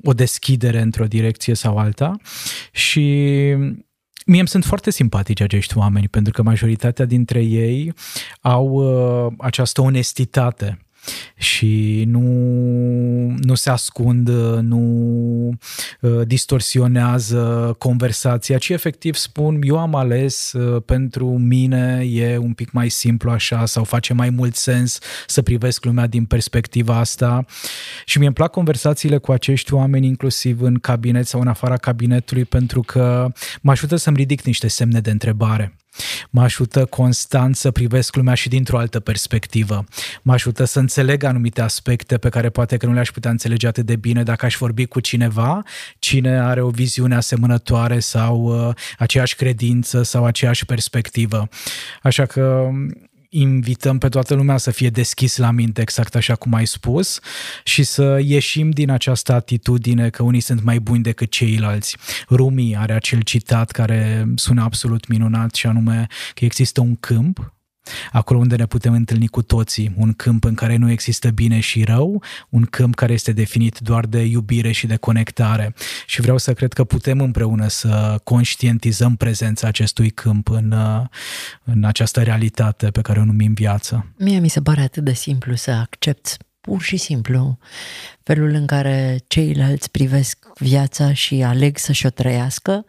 [0.04, 2.16] o deschidere într-o direcție sau alta.
[2.72, 3.56] Și
[4.30, 7.94] Mie îmi sunt foarte simpatici acești oameni, pentru că majoritatea dintre ei
[8.42, 10.80] au uh, această onestitate
[11.36, 12.22] și nu,
[13.42, 14.30] nu se ascund,
[14.62, 15.50] nu
[16.02, 22.72] uh, distorsionează conversația, ci efectiv spun eu am ales, uh, pentru mine e un pic
[22.72, 27.46] mai simplu așa sau face mai mult sens să privesc lumea din perspectiva asta
[28.06, 32.82] și mi-e plac conversațiile cu acești oameni inclusiv în cabinet sau în afara cabinetului pentru
[32.82, 35.79] că mă ajută să-mi ridic niște semne de întrebare.
[36.30, 39.84] Mă ajută constant să privesc lumea și dintr-o altă perspectivă.
[40.22, 43.86] Mă ajută să înțeleg anumite aspecte pe care poate că nu le-aș putea înțelege atât
[43.86, 45.64] de bine dacă aș vorbi cu cineva,
[46.00, 51.48] cine are o viziune asemănătoare sau uh, aceeași credință sau aceeași perspectivă.
[52.02, 52.70] Așa că
[53.30, 57.20] invităm pe toată lumea să fie deschis la minte, exact așa cum ai spus,
[57.64, 61.98] și să ieșim din această atitudine că unii sunt mai buni decât ceilalți.
[62.30, 67.54] Rumi are acel citat care sună absolut minunat și anume că există un câmp
[68.12, 71.84] acolo unde ne putem întâlni cu toții, un câmp în care nu există bine și
[71.84, 75.74] rău, un câmp care este definit doar de iubire și de conectare.
[76.06, 80.76] Și vreau să cred că putem împreună să conștientizăm prezența acestui câmp în,
[81.64, 84.14] în această realitate pe care o numim viață.
[84.18, 87.58] Mie mi se pare atât de simplu să accept pur și simplu
[88.24, 92.86] felul în care ceilalți privesc viața și aleg să-și o trăiască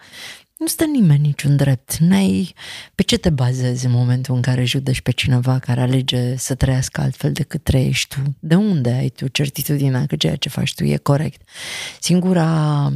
[0.61, 1.97] nu stă nimeni niciun drept.
[1.97, 2.55] N-ai...
[2.95, 7.01] Pe ce te bazezi în momentul în care judeci pe cineva care alege să trăiască
[7.01, 8.37] altfel decât trăiești tu?
[8.41, 11.49] De unde ai tu certitudinea că ceea ce faci tu e corect?
[12.01, 12.93] Singura...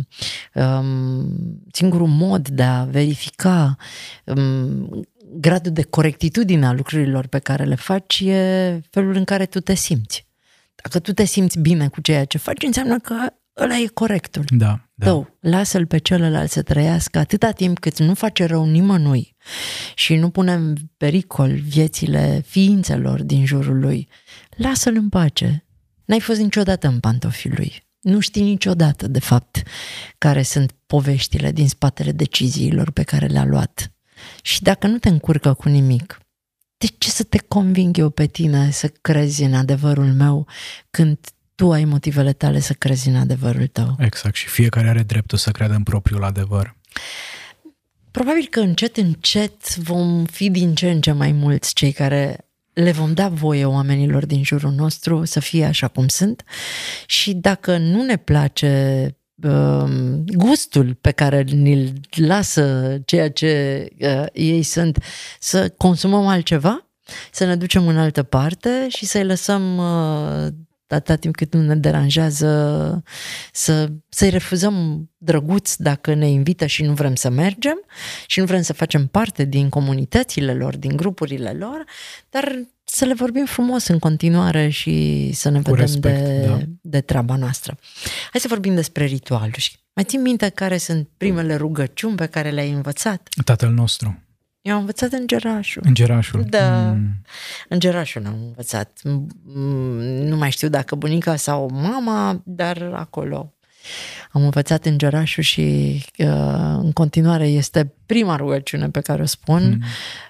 [0.54, 3.76] Um, singurul mod de a verifica
[4.24, 9.60] um, gradul de corectitudine a lucrurilor pe care le faci e felul în care tu
[9.60, 10.26] te simți.
[10.74, 13.14] Dacă tu te simți bine cu ceea ce faci, înseamnă că
[13.56, 14.44] ăla e corectul.
[14.48, 15.06] Da, da.
[15.06, 15.36] Tău.
[15.40, 19.36] Lasă-l pe celălalt să trăiască atâta timp cât nu face rău nimănui
[19.94, 24.08] și nu punem în pericol viețile ființelor din jurul lui.
[24.56, 25.66] Lasă-l în pace.
[26.04, 27.82] N-ai fost niciodată în pantofii lui.
[28.00, 29.62] Nu știi niciodată, de fapt,
[30.18, 33.92] care sunt poveștile din spatele deciziilor pe care le-a luat.
[34.42, 36.18] Și dacă nu te încurcă cu nimic,
[36.76, 40.46] de ce să te conving eu pe tine să crezi în adevărul meu
[40.90, 41.18] când
[41.54, 43.96] tu ai motivele tale să crezi în adevărul tău.
[43.98, 46.76] Exact, și fiecare are dreptul să creadă în propriul adevăr.
[48.10, 52.92] Probabil că încet, încet vom fi din ce în ce mai mulți cei care le
[52.92, 56.44] vom da voie oamenilor din jurul nostru să fie așa cum sunt
[57.06, 59.08] și dacă nu ne place
[59.42, 65.04] um, gustul pe care ni-l lasă ceea ce uh, ei sunt,
[65.38, 66.86] să consumăm altceva,
[67.30, 70.46] să ne ducem în altă parte și să-i lăsăm uh,
[70.86, 73.02] atâta timp cât nu ne deranjează
[73.52, 77.80] să, să-i refuzăm drăguț dacă ne invită și nu vrem să mergem
[78.26, 81.84] și nu vrem să facem parte din comunitățile lor, din grupurile lor,
[82.30, 86.58] dar să le vorbim frumos în continuare și să ne Cu vedem respect, de, da.
[86.80, 87.78] de treaba noastră.
[88.30, 89.84] Hai să vorbim despre ritualuri.
[89.94, 93.28] Mai țin minte care sunt primele rugăciuni pe care le-ai învățat?
[93.44, 94.23] Tatăl nostru.
[94.64, 95.82] Eu am învățat în Gerașul.
[95.86, 96.44] În Gerașul?
[96.48, 97.22] Da, mm.
[97.68, 99.00] în Gerașul am învățat.
[100.24, 103.54] Nu mai știu dacă bunica sau mama, dar acolo
[104.30, 105.62] am învățat în Gerașul și
[106.18, 106.26] uh,
[106.78, 109.82] în continuare este prima rugăciune pe care o spun mm.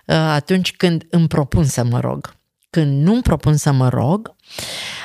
[0.07, 2.37] uh, atunci când îmi propun să mă rog.
[2.71, 4.35] Când nu îmi propun să mă rog,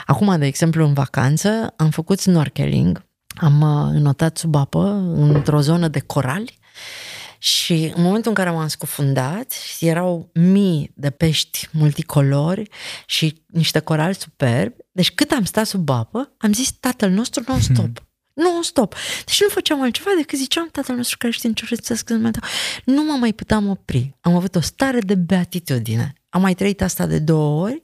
[0.06, 5.88] acum, de exemplu, în vacanță, am făcut snorkeling, am uh, înotat sub apă într-o zonă
[5.88, 6.60] de corali
[7.40, 12.70] și în momentul în care m-am scufundat, erau mii de pești multicolori
[13.06, 14.76] și niște corali superbi.
[14.92, 17.78] Deci cât am stat sub apă, am zis tatăl nostru non-stop.
[17.78, 18.08] Hmm.
[18.34, 18.96] Non-stop.
[19.26, 22.32] Deci nu făceam altceva decât ziceam tatăl nostru care știe înciorețesc în
[22.86, 24.18] Nu mă mai puteam opri.
[24.22, 26.14] Am avut o stare de beatitudine.
[26.30, 27.84] Am mai trăit asta de două ori.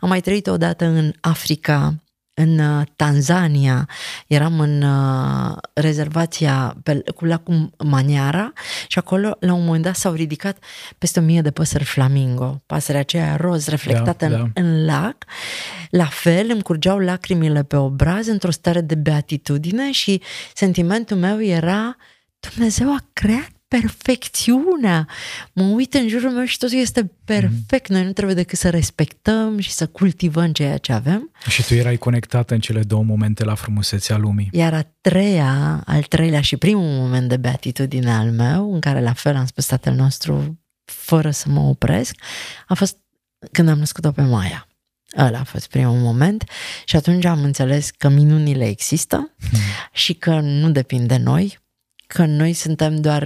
[0.00, 2.02] Am mai trăit odată în Africa
[2.34, 3.88] în uh, Tanzania,
[4.26, 8.52] eram în uh, rezervația pe, cu lacul Maniara
[8.88, 10.58] și acolo la un moment dat s-au ridicat
[10.98, 14.60] peste o mie de păsări flamingo, pasărea aceea roz reflectată da, în, da.
[14.60, 15.24] în lac.
[15.90, 20.22] La fel îmi curgeau lacrimile pe obraz într-o stare de beatitudine și
[20.54, 21.96] sentimentul meu era
[22.50, 25.08] Dumnezeu a creat perfecțiunea.
[25.52, 27.88] Mă uit în jurul meu și totul este perfect.
[27.88, 31.30] Noi nu trebuie decât să respectăm și să cultivăm ceea ce avem.
[31.48, 34.48] Și tu erai conectată în cele două momente la frumusețea lumii.
[34.52, 39.12] Iar a treia, al treilea și primul moment de beatitudine al meu, în care la
[39.12, 42.16] fel am spus tatăl nostru fără să mă opresc,
[42.66, 42.96] a fost
[43.52, 44.66] când am născut-o pe Maia.
[45.18, 46.44] Ăla a fost primul moment
[46.84, 49.60] și atunci am înțeles că minunile există hmm.
[49.92, 51.60] și că nu depind de noi,
[52.12, 53.22] că noi suntem doar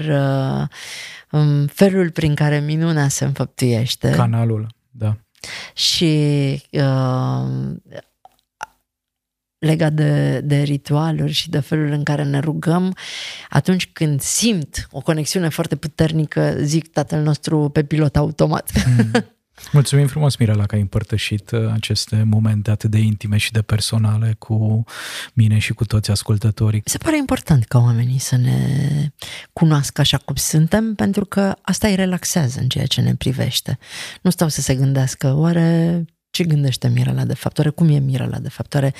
[1.31, 4.11] uh, felul prin care minunea se înfăptuiește.
[4.11, 5.17] Canalul, da.
[5.75, 6.15] Și
[6.71, 7.77] uh,
[9.59, 12.97] legat de, de ritualuri și de felul în care ne rugăm,
[13.49, 18.71] atunci când simt o conexiune foarte puternică, zic tatăl nostru pe pilot automat.
[18.87, 19.11] Mm.
[19.73, 24.35] Mulțumim frumos, Mirela, că ai împărtășit uh, aceste momente atât de intime și de personale
[24.39, 24.85] cu
[25.33, 26.83] mine și cu toți ascultătorii.
[26.85, 28.59] Se pare important ca oamenii să ne
[29.53, 33.79] cunoască așa cum suntem, pentru că asta îi relaxează în ceea ce ne privește.
[34.23, 36.05] Nu stau să se gândească, oare
[36.37, 38.95] ce gândește Mirela de fapt, oare cum e Mirela de fapt, oare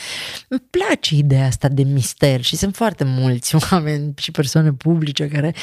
[0.49, 5.55] îmi place ideea asta de mister și sunt foarte mulți oameni și persoane publice care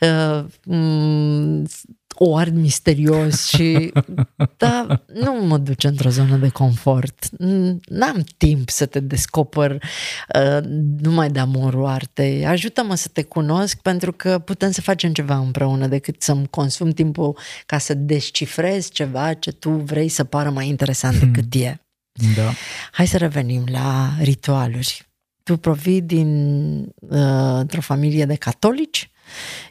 [0.00, 2.01] uh, o
[2.36, 3.92] ard misterios și
[4.56, 7.28] da, nu mă duce într-o zonă de confort.
[7.84, 10.64] N-am timp să te descoper uh,
[11.00, 12.46] numai de amorul artei.
[12.46, 17.38] Ajută-mă să te cunosc pentru că putem să facem ceva împreună decât să-mi consum timpul
[17.66, 21.32] ca să descifrez ceva ce tu vrei să pară mai interesant hmm.
[21.32, 21.80] decât e.
[22.36, 22.52] Da.
[22.92, 25.06] Hai să revenim la ritualuri.
[25.42, 29.10] Tu provii din uh, într-o familie de catolici?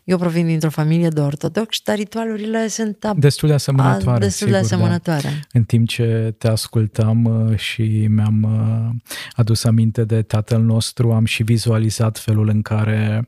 [0.04, 4.20] Eu provin dintr-o familie de ortodoxi, dar ritualurile sunt ab- destul de asemănătoare.
[4.20, 4.76] Destul sigur, de da.
[4.76, 5.22] asemănătoare.
[5.22, 5.30] Da.
[5.54, 11.26] În timp ce te ascultam uh, și mi-am uh, adus aminte de tatăl nostru, am
[11.26, 13.26] și vizualizat felul în care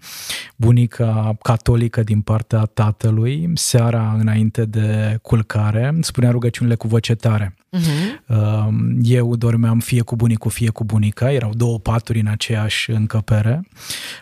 [0.55, 7.55] bunica catolică din partea tatălui, seara înainte de culcare, spunea rugăciunile cu voce tare.
[7.77, 8.37] Uh-huh.
[9.01, 13.67] Eu dormeam fie cu bunicul, fie cu bunica, erau două paturi în aceeași încăpere.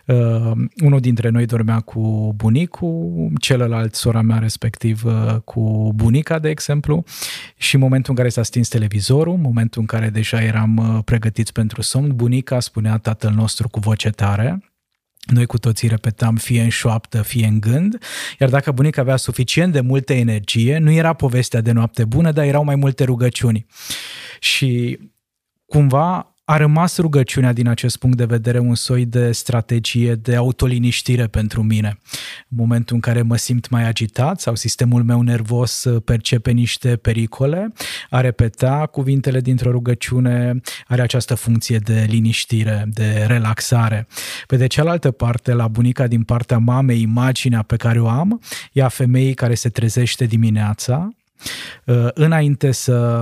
[0.06, 0.52] Uh,
[0.84, 7.04] unul dintre noi dormea cu bunicul, celălalt, sora mea respectiv, uh, cu bunica, de exemplu,
[7.58, 11.04] și în momentul în care s-a stins televizorul, în momentul în care deja eram uh,
[11.06, 14.72] pregătiți pentru somn, bunica spunea tatăl nostru cu voce tare,
[15.26, 17.98] noi cu toții repetam fie în șoaptă, fie în gând,
[18.40, 22.46] iar dacă bunica avea suficient de multă energie, nu era povestea de noapte bună, dar
[22.46, 23.66] erau mai multe rugăciuni.
[24.40, 25.00] Și
[25.66, 31.28] cumva a rămas rugăciunea din acest punct de vedere un soi de strategie de autoliniștire
[31.28, 32.00] pentru mine.
[32.50, 37.74] În momentul în care mă simt mai agitat sau sistemul meu nervos percepe niște pericole,
[38.10, 44.08] a repeta cuvintele dintr-o rugăciune are această funcție de liniștire, de relaxare.
[44.48, 48.84] Pe de cealaltă parte, la bunica din partea mamei, imaginea pe care o am, e
[48.84, 51.21] a femeii care se trezește dimineața, Uh,
[52.14, 53.20] înainte să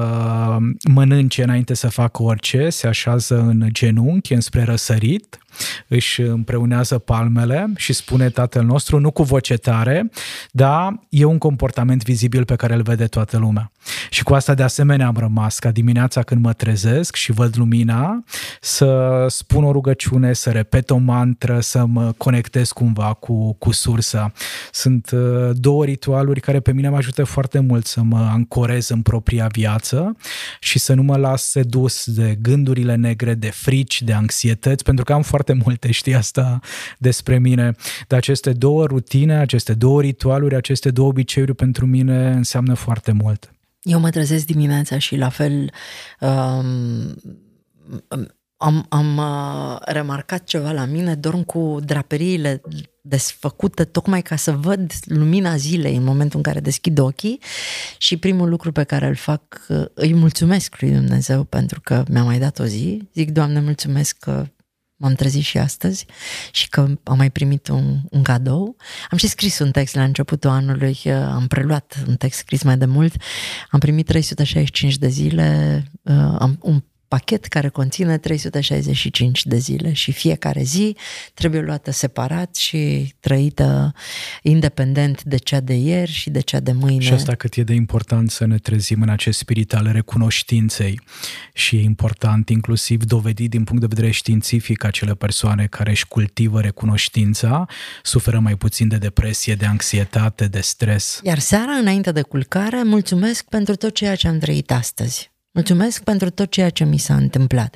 [0.89, 5.39] mănânce, înainte să facă orice, se așează în genunchi, înspre răsărit,
[5.87, 10.09] își împreunează palmele și spune Tatăl nostru, nu cu voce tare,
[10.51, 13.71] dar e un comportament vizibil pe care îl vede toată lumea.
[14.09, 18.23] Și cu asta de asemenea am rămas, ca dimineața când mă trezesc și văd lumina,
[18.61, 24.31] să spun o rugăciune, să repet o mantră, să mă conectez cumva cu, cu sursa.
[24.71, 29.01] Sunt uh, două ritualuri care pe mine mă ajută foarte mult să mă ancorez în
[29.01, 30.15] propria viață
[30.59, 35.13] și să nu mă las sedus de gândurile negre, de frici, de anxietăți, pentru că
[35.13, 36.59] am foarte foarte multe, știi asta
[36.97, 37.75] despre mine.
[38.07, 43.53] Dar aceste două rutine, aceste două ritualuri, aceste două obiceiuri pentru mine înseamnă foarte mult.
[43.81, 45.71] Eu mă trezesc dimineața și la fel
[46.19, 47.15] um,
[48.57, 52.61] am, am uh, remarcat ceva la mine, dorm cu draperiile
[53.01, 57.39] desfăcute tocmai ca să văd lumina zilei în momentul în care deschid ochii
[57.97, 62.23] și primul lucru pe care îl fac, uh, îi mulțumesc lui Dumnezeu pentru că mi-a
[62.23, 63.07] mai dat o zi.
[63.13, 64.45] Zic, Doamne, mulțumesc că
[64.99, 66.05] m-am trezit și astăzi
[66.51, 68.75] și că am mai primit un, un cadou.
[69.09, 72.77] Am și scris un text la începutul anului, uh, am preluat un text scris mai
[72.77, 73.15] de mult,
[73.69, 80.11] am primit 365 de zile, uh, am un pachet care conține 365 de zile și
[80.11, 80.95] fiecare zi
[81.33, 83.93] trebuie luată separat și trăită
[84.41, 87.03] independent de cea de ieri și de cea de mâine.
[87.03, 91.01] Și asta cât e de important să ne trezim în acest spirit al recunoștinței
[91.53, 96.61] și e important inclusiv dovedit din punct de vedere științific acele persoane care își cultivă
[96.61, 97.65] recunoștința
[98.03, 101.19] suferă mai puțin de depresie, de anxietate, de stres.
[101.23, 105.31] Iar seara înainte de culcare mulțumesc pentru tot ceea ce am trăit astăzi.
[105.51, 107.75] Mulțumesc pentru tot ceea ce mi s-a întâmplat.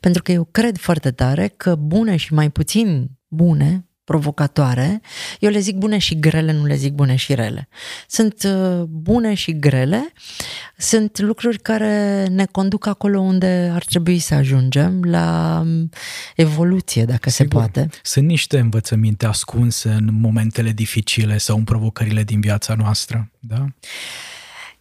[0.00, 5.00] Pentru că eu cred foarte tare că bune și mai puțin bune, provocatoare,
[5.38, 7.68] eu le zic bune și grele, nu le zic bune și rele.
[8.08, 10.12] Sunt uh, bune și grele,
[10.76, 15.88] sunt lucruri care ne conduc acolo unde ar trebui să ajungem, la um,
[16.36, 17.52] evoluție, dacă Sigur.
[17.52, 17.88] se poate.
[18.02, 23.66] Sunt niște învățăminte ascunse în momentele dificile sau în provocările din viața noastră, da?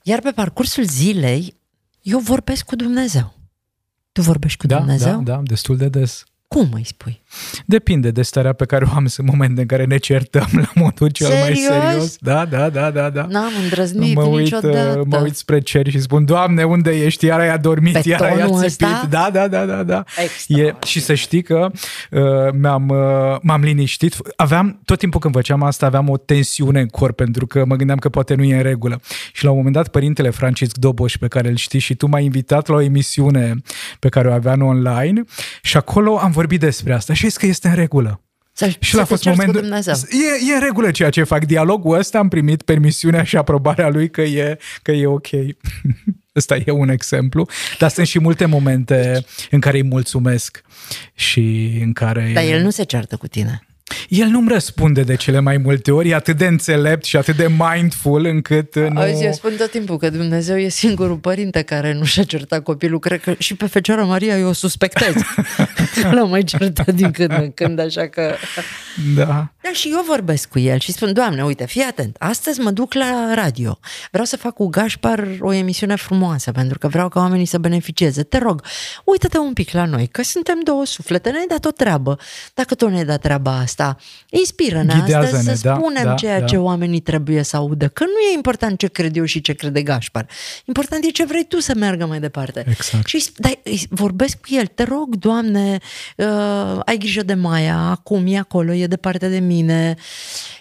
[0.01, 1.61] Iar pe parcursul zilei,
[2.03, 3.33] eu vorbesc cu Dumnezeu.
[4.11, 5.21] Tu vorbești cu da, Dumnezeu?
[5.21, 6.23] Da, da, destul de des.
[6.53, 7.21] Cum îi spui?
[7.65, 11.09] Depinde de starea pe care o am în momente în care ne certăm la modul
[11.09, 11.47] cel Serios?
[11.47, 12.15] mai serios.
[12.19, 13.25] Da, da, da, da, da.
[13.29, 14.95] N-am îndrăznit mă uit, niciodată.
[14.99, 17.25] uh, mă uit spre cer și spun, Doamne, unde ești?
[17.25, 18.65] Iar ai adormit, Pe iar ai tonul țipit.
[18.65, 19.07] ăsta?
[19.09, 20.03] Da, da, da, da, da.
[20.17, 20.83] E, Extraordinar.
[20.85, 21.71] și să știi că
[22.11, 22.21] uh,
[22.59, 24.15] mi-am, uh, m-am liniștit.
[24.35, 27.97] Aveam, tot timpul când făceam asta, aveam o tensiune în corp, pentru că mă gândeam
[27.97, 29.01] că poate nu e în regulă.
[29.33, 32.19] Și la un moment dat, părintele Francisc Doboș, pe care îl știi și tu, m-a
[32.19, 33.53] invitat la o emisiune
[33.99, 35.23] pe care o aveam online
[35.61, 38.21] și acolo am vorbit despre asta și zis că este în regulă.
[38.55, 39.61] Să, Și să l-a te fost ceri cu momentul.
[39.61, 39.93] Dumnezeu.
[39.93, 41.45] E, e în regulă ceea ce fac.
[41.45, 45.27] Dialogul ăsta am primit permisiunea și aprobarea lui că e, că e ok.
[46.35, 47.47] Ăsta e un exemplu.
[47.79, 50.61] Dar sunt și multe momente în care îi mulțumesc
[51.13, 52.31] și în care...
[52.33, 53.67] Dar el nu se ceartă cu tine.
[54.09, 57.47] El nu-mi răspunde de cele mai multe ori, e atât de înțelept și atât de
[57.57, 59.01] mindful încât nu...
[59.01, 62.99] Auzi, eu spun tot timpul că Dumnezeu e singurul părinte care nu și-a certat copilul.
[62.99, 65.13] Cred că și pe Fecioara Maria eu o suspectez.
[66.01, 68.35] Că L-am mai certat din când în când, așa că...
[69.15, 69.53] Da.
[69.63, 72.93] Da, și eu vorbesc cu el și spun, Doamne, uite, fii atent, astăzi mă duc
[72.93, 73.79] la radio.
[74.11, 78.23] Vreau să fac cu Gașpar o emisiune frumoasă, pentru că vreau ca oamenii să beneficieze.
[78.23, 78.63] Te rog,
[79.03, 82.17] uită-te un pic la noi, că suntem două suflete, ne-ai dat o treabă.
[82.53, 83.82] Dacă tu ne-ai dat treaba asta,
[84.29, 86.45] inspiră-ne Ghidează-ne, astăzi să da, spunem da, ceea da.
[86.45, 87.87] ce oamenii trebuie să audă.
[87.87, 90.27] Că nu e important ce cred eu și ce crede Gașpar.
[90.65, 92.65] Important e ce vrei tu să meargă mai departe.
[92.67, 93.07] Exact.
[93.07, 95.77] Și îi sp- dai, îi vorbesc cu el, te rog, Doamne,
[96.17, 99.95] uh, ai grijă de Maia, acum e acolo, e departe de mine.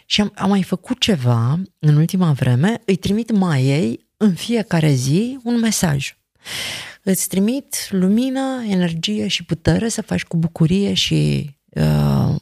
[0.07, 5.39] Și am, am mai făcut ceva în ultima vreme, îi trimit Maiei în fiecare zi
[5.43, 6.17] un mesaj.
[7.03, 12.35] Îți trimit lumină, energie și putere să faci cu bucurie și uh,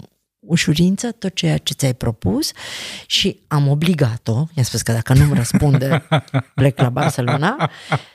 [0.51, 2.51] ușurință tot ceea ce ți-ai propus
[3.07, 6.09] și am obligat-o, i-am spus că dacă nu-mi răspunde,
[6.55, 7.71] plec la Barcelona,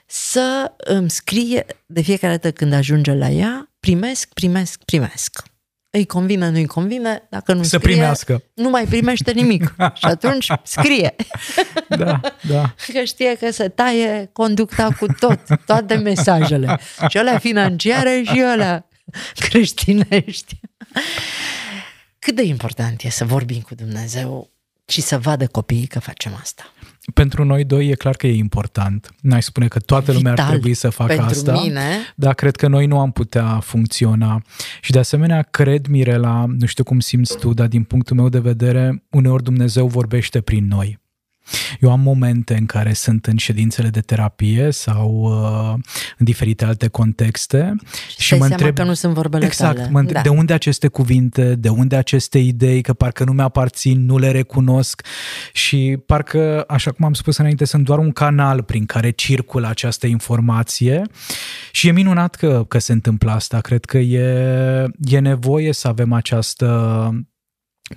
[0.05, 5.43] să îmi scrie de fiecare dată când ajunge la ea, primesc, primesc, primesc.
[5.89, 8.43] Îi convine, nu-i convine, dacă nu Să scrie, primească.
[8.53, 9.75] nu mai primește nimic.
[9.99, 11.15] și atunci scrie.
[11.89, 12.73] Da, da.
[12.93, 16.79] că știe că se taie conducta cu tot, toate mesajele.
[17.09, 18.87] Și alea financiare și alea
[19.49, 20.59] creștinești.
[22.25, 24.49] Cât de important e să vorbim cu Dumnezeu
[24.87, 26.63] și să vadă copiii că facem asta.
[27.13, 29.09] Pentru noi doi e clar că e important.
[29.21, 31.51] N-ai spune că toată lumea ar Vital trebui să facă pentru asta.
[31.51, 31.87] mine.
[32.15, 34.41] Dar cred că noi nu am putea funcționa.
[34.81, 38.39] Și de asemenea, cred, Mirela, nu știu cum simți tu, dar din punctul meu de
[38.39, 40.99] vedere, uneori Dumnezeu vorbește prin noi.
[41.79, 45.79] Eu am momente în care sunt în ședințele de terapie sau uh,
[46.17, 47.75] în diferite alte contexte
[48.09, 49.89] Și, și mă întreb că nu sunt vorbele Exact, tale.
[49.91, 50.29] mă întreb da.
[50.29, 55.01] de unde aceste cuvinte, de unde aceste idei, că parcă nu mi-aparțin, nu le recunosc
[55.53, 60.07] și parcă, așa cum am spus înainte, sunt doar un canal prin care circulă această
[60.07, 61.01] informație
[61.71, 63.59] și e minunat că, că se întâmplă asta.
[63.59, 66.65] Cred că e, e nevoie să avem această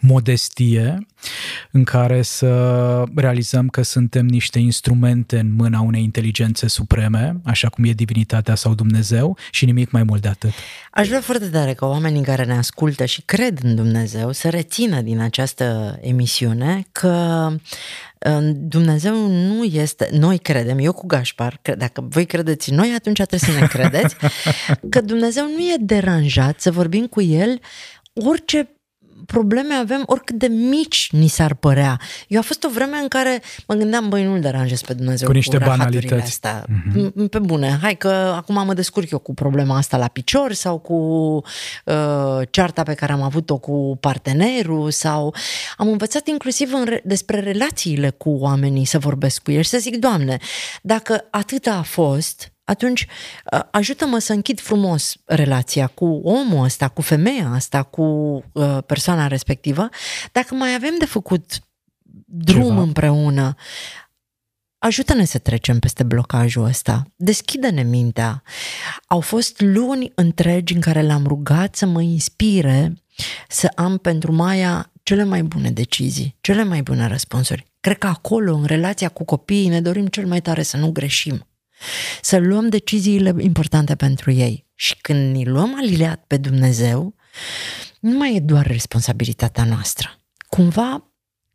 [0.00, 1.06] modestie
[1.70, 7.84] în care să realizăm că suntem niște instrumente în mâna unei inteligențe supreme, așa cum
[7.84, 10.50] e divinitatea sau Dumnezeu și nimic mai mult de atât.
[10.90, 15.00] Aș vrea foarte tare ca oamenii care ne ascultă și cred în Dumnezeu să rețină
[15.00, 17.46] din această emisiune că
[18.26, 22.92] uh, Dumnezeu nu este, noi credem, eu cu Gașpar, că dacă voi credeți în noi,
[22.96, 24.16] atunci trebuie să ne credeți,
[24.90, 27.60] că Dumnezeu nu e deranjat să vorbim cu El
[28.12, 28.68] orice
[29.26, 32.00] probleme avem, oricât de mici ni s-ar părea.
[32.28, 35.34] Eu a fost o vreme în care mă gândeam, băi, nu-L deranjez pe Dumnezeu Cu
[35.34, 36.22] niște rahaturile banalități.
[36.22, 36.64] Astea.
[36.64, 37.30] Mm-hmm.
[37.30, 40.94] Pe bune, hai că acum mă descurc eu cu problema asta la picior sau cu
[40.94, 45.34] uh, cearta pe care am avut-o cu partenerul sau
[45.76, 49.78] am învățat inclusiv în re- despre relațiile cu oamenii să vorbesc cu ei și să
[49.78, 50.38] zic, Doamne,
[50.82, 53.06] dacă atâta a fost, atunci
[53.52, 58.02] uh, ajută-mă să închid frumos relația cu omul ăsta, cu femeia asta, cu
[58.52, 59.88] uh, persoana respectivă.
[60.32, 61.58] Dacă mai avem de făcut
[62.24, 62.80] drum Ceva.
[62.80, 63.54] împreună,
[64.78, 67.06] ajută-ne să trecem peste blocajul ăsta.
[67.16, 68.42] Deschide-ne mintea.
[69.06, 73.02] Au fost luni întregi în care l-am rugat să mă inspire
[73.48, 77.66] să am pentru Maia cele mai bune decizii, cele mai bune răspunsuri.
[77.80, 81.46] Cred că acolo, în relația cu copiii, ne dorim cel mai tare să nu greșim
[82.20, 84.66] să luăm deciziile importante pentru ei.
[84.74, 87.14] Și când ni luăm aliliat pe Dumnezeu,
[88.00, 90.20] nu mai e doar responsabilitatea noastră.
[90.48, 91.08] Cumva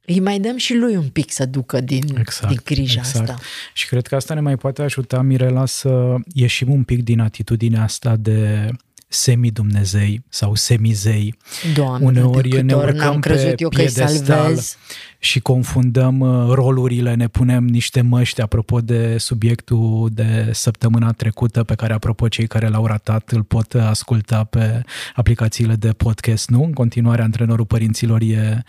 [0.05, 3.29] îi mai dăm și lui un pic să ducă din, Exact, din grija exact.
[3.29, 3.43] asta.
[3.73, 7.83] Și cred că asta ne mai poate ajuta, Mirela, să ieșim un pic din atitudinea
[7.83, 8.69] asta de
[9.13, 11.35] semidumnezei sau semizei.
[11.73, 14.77] Doamne, Uneori ne ori urcăm n-am crezut pe eu că-i piedestal salvez.
[15.19, 21.75] și confundăm uh, rolurile, ne punem niște măști apropo de subiectul de săptămâna trecută pe
[21.75, 24.81] care, apropo, cei care l-au ratat îl pot asculta pe
[25.15, 26.63] aplicațiile de podcast, nu?
[26.63, 28.63] În continuare, antrenorul părinților e,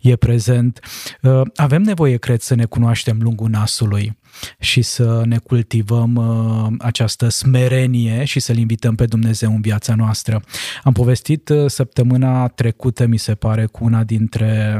[0.00, 0.80] e prezent.
[1.22, 4.17] Uh, Avem nevoie, cred, să ne cunoaștem lungul nasului
[4.58, 10.42] și să ne cultivăm uh, această smerenie și să-L invităm pe Dumnezeu în viața noastră.
[10.82, 14.78] Am povestit uh, săptămâna trecută, mi se pare, cu una dintre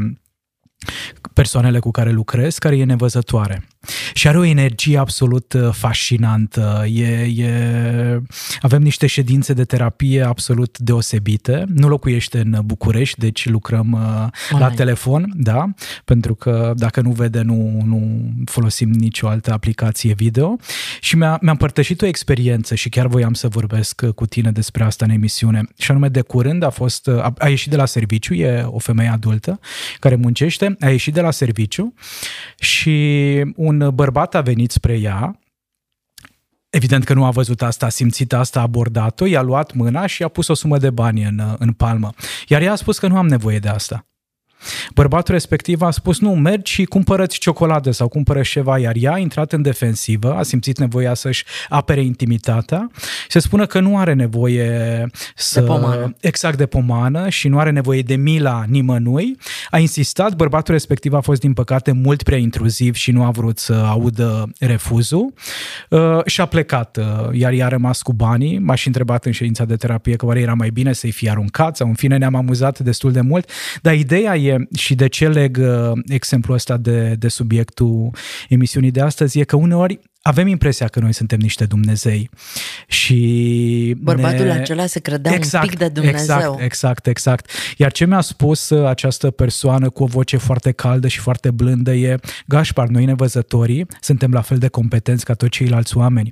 [1.33, 3.69] persoanele cu care lucrez, care e nevăzătoare.
[4.15, 6.85] Și are o energie absolut uh, fascinantă.
[6.93, 7.07] E,
[7.37, 8.23] e...
[8.61, 11.65] Avem niște ședințe de terapie absolut deosebite.
[11.75, 14.75] Nu locuiește în București, deci lucrăm uh, la Online.
[14.75, 15.71] telefon, da,
[16.05, 20.57] pentru că dacă nu vede, nu, nu folosim nicio altă aplicație video.
[21.01, 24.85] Și mi-a, mi-a împărtășit o experiență și chiar voiam să vorbesc uh, cu tine despre
[24.85, 25.63] asta în emisiune.
[25.79, 28.79] Și anume, de curând a fost, uh, a, a ieșit de la serviciu, e o
[28.79, 29.61] femeie adultă
[29.99, 31.95] care muncește, a ieșit de la serviciu
[32.59, 32.97] și
[33.57, 35.39] un bărbat a venit spre ea
[36.71, 40.23] Evident că nu a văzut asta, a simțit asta, a abordat-o, i-a luat mâna și
[40.23, 42.13] a pus o sumă de bani în, în palmă.
[42.49, 44.07] Iar ea a spus că nu am nevoie de asta.
[44.95, 49.19] Bărbatul respectiv a spus, nu, mergi și cumpărăți ciocoladă sau cumpără ceva, iar ea a
[49.19, 52.91] intrat în defensivă, a simțit nevoia să-și apere intimitatea
[53.23, 55.61] și se spune că nu are nevoie să...
[55.61, 56.15] De pomană.
[56.21, 59.37] Exact, de pomană și nu are nevoie de mila nimănui.
[59.71, 63.59] A insistat, bărbatul respectiv a fost, din păcate, mult prea intruziv și nu a vrut
[63.59, 65.33] să audă refuzul
[65.89, 68.59] uh, și a plecat, uh, iar ea a rămas cu banii.
[68.59, 71.77] M-aș și întrebat în ședința de terapie că oare era mai bine să-i fie aruncat
[71.77, 73.51] sau în fine ne-am amuzat destul de mult,
[73.83, 78.11] dar ideea e și de ce leg uh, exemplul ăsta de, de subiectul
[78.49, 82.31] emisiunii de astăzi e că uneori avem impresia că noi suntem niște Dumnezei
[82.87, 84.51] și Bărbatul ne...
[84.51, 86.37] acela se credea un pic de Dumnezeu.
[86.37, 87.51] Exact, exact, exact.
[87.77, 91.95] Iar ce mi-a spus uh, această persoană cu o voce foarte caldă și foarte blândă
[91.95, 96.31] e Gașpar, noi nevăzătorii suntem la fel de competenți ca toți ceilalți oameni.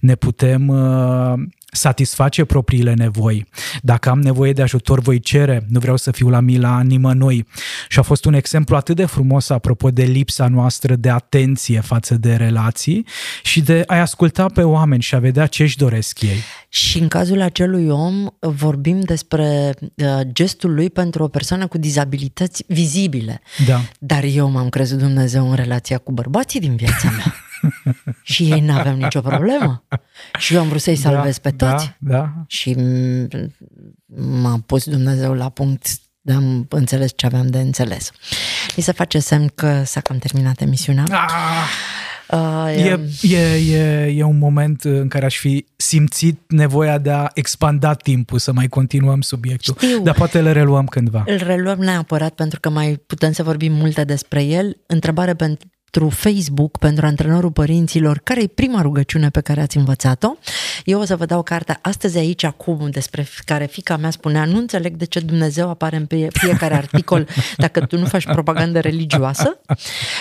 [0.00, 1.32] Ne putem uh,
[1.72, 3.46] satisface propriile nevoi.
[3.82, 5.66] Dacă am nevoie de ajutor, voi cere.
[5.68, 7.46] Nu vreau să fiu la mila nimănui.
[7.88, 12.14] Și a fost un exemplu atât de frumos apropo de lipsa noastră de atenție față
[12.14, 13.06] de relații
[13.42, 16.42] și de a asculta pe oameni și a vedea ce își doresc ei.
[16.68, 22.64] Și în cazul acelui om vorbim despre uh, gestul lui pentru o persoană cu dizabilități
[22.66, 23.40] vizibile.
[23.66, 23.80] Da.
[23.98, 27.34] Dar eu m-am crezut Dumnezeu în relația cu bărbații din viața mea.
[28.22, 29.84] și ei n-aveam nicio problemă.
[30.38, 31.96] Și eu am vrut să-i salvez pe toți.
[31.98, 32.32] Da, da.
[32.46, 33.46] Și m-
[34.16, 35.86] m-a pus Dumnezeu la punct
[36.20, 38.10] de am înțeles ce aveam de înțeles.
[38.76, 41.04] Mi se face semn că s-a cam terminat emisiunea.
[41.10, 41.68] Ah!
[42.30, 47.26] Uh, E, e, e, e un moment în care aș fi simțit nevoia de a
[47.34, 49.74] expanda timpul, să mai continuăm subiectul.
[49.78, 50.02] Știu.
[50.02, 51.22] Dar poate le reluăm cândva.
[51.26, 54.76] Îl reluăm neapărat pentru că mai putem să vorbim multe despre el.
[54.86, 55.68] Întrebare pentru
[56.10, 60.36] Facebook, pentru antrenorul părinților, care e prima rugăciune pe care ați învățat-o?
[60.84, 64.58] Eu o să vă dau cartea astăzi aici, acum, despre care fica mea spunea, nu
[64.58, 69.60] înțeleg de ce Dumnezeu apare în pie- fiecare articol dacă tu nu faci propagandă religioasă.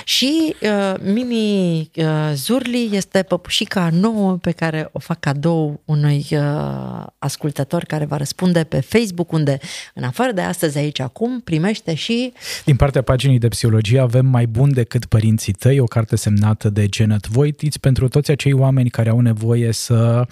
[0.04, 7.06] Și uh, Mimi uh, Zurli este păpușica nouă pe care o fac cadou unui uh,
[7.20, 9.58] ascultător care va răspunde pe Facebook, unde,
[9.94, 12.34] în afară de astăzi aici, acum, primește și
[12.66, 16.88] Din partea paginii de psihologie avem Mai bun decât părinții tăi, o carte semnată de
[16.92, 20.28] Janet Voitiț pentru toți acei oameni care au nevoie să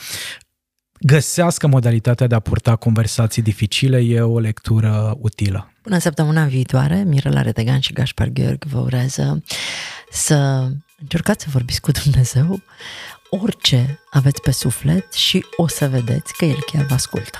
[0.99, 5.71] găsească modalitatea de a purta conversații dificile, e o lectură utilă.
[5.81, 9.43] Până săptămâna viitoare, Mirela Retegan și Gașpar Gheorg vă urează
[10.11, 10.67] să
[11.01, 12.61] încercați să vorbiți cu Dumnezeu
[13.29, 17.39] orice aveți pe suflet și o să vedeți că El chiar vă ascultă.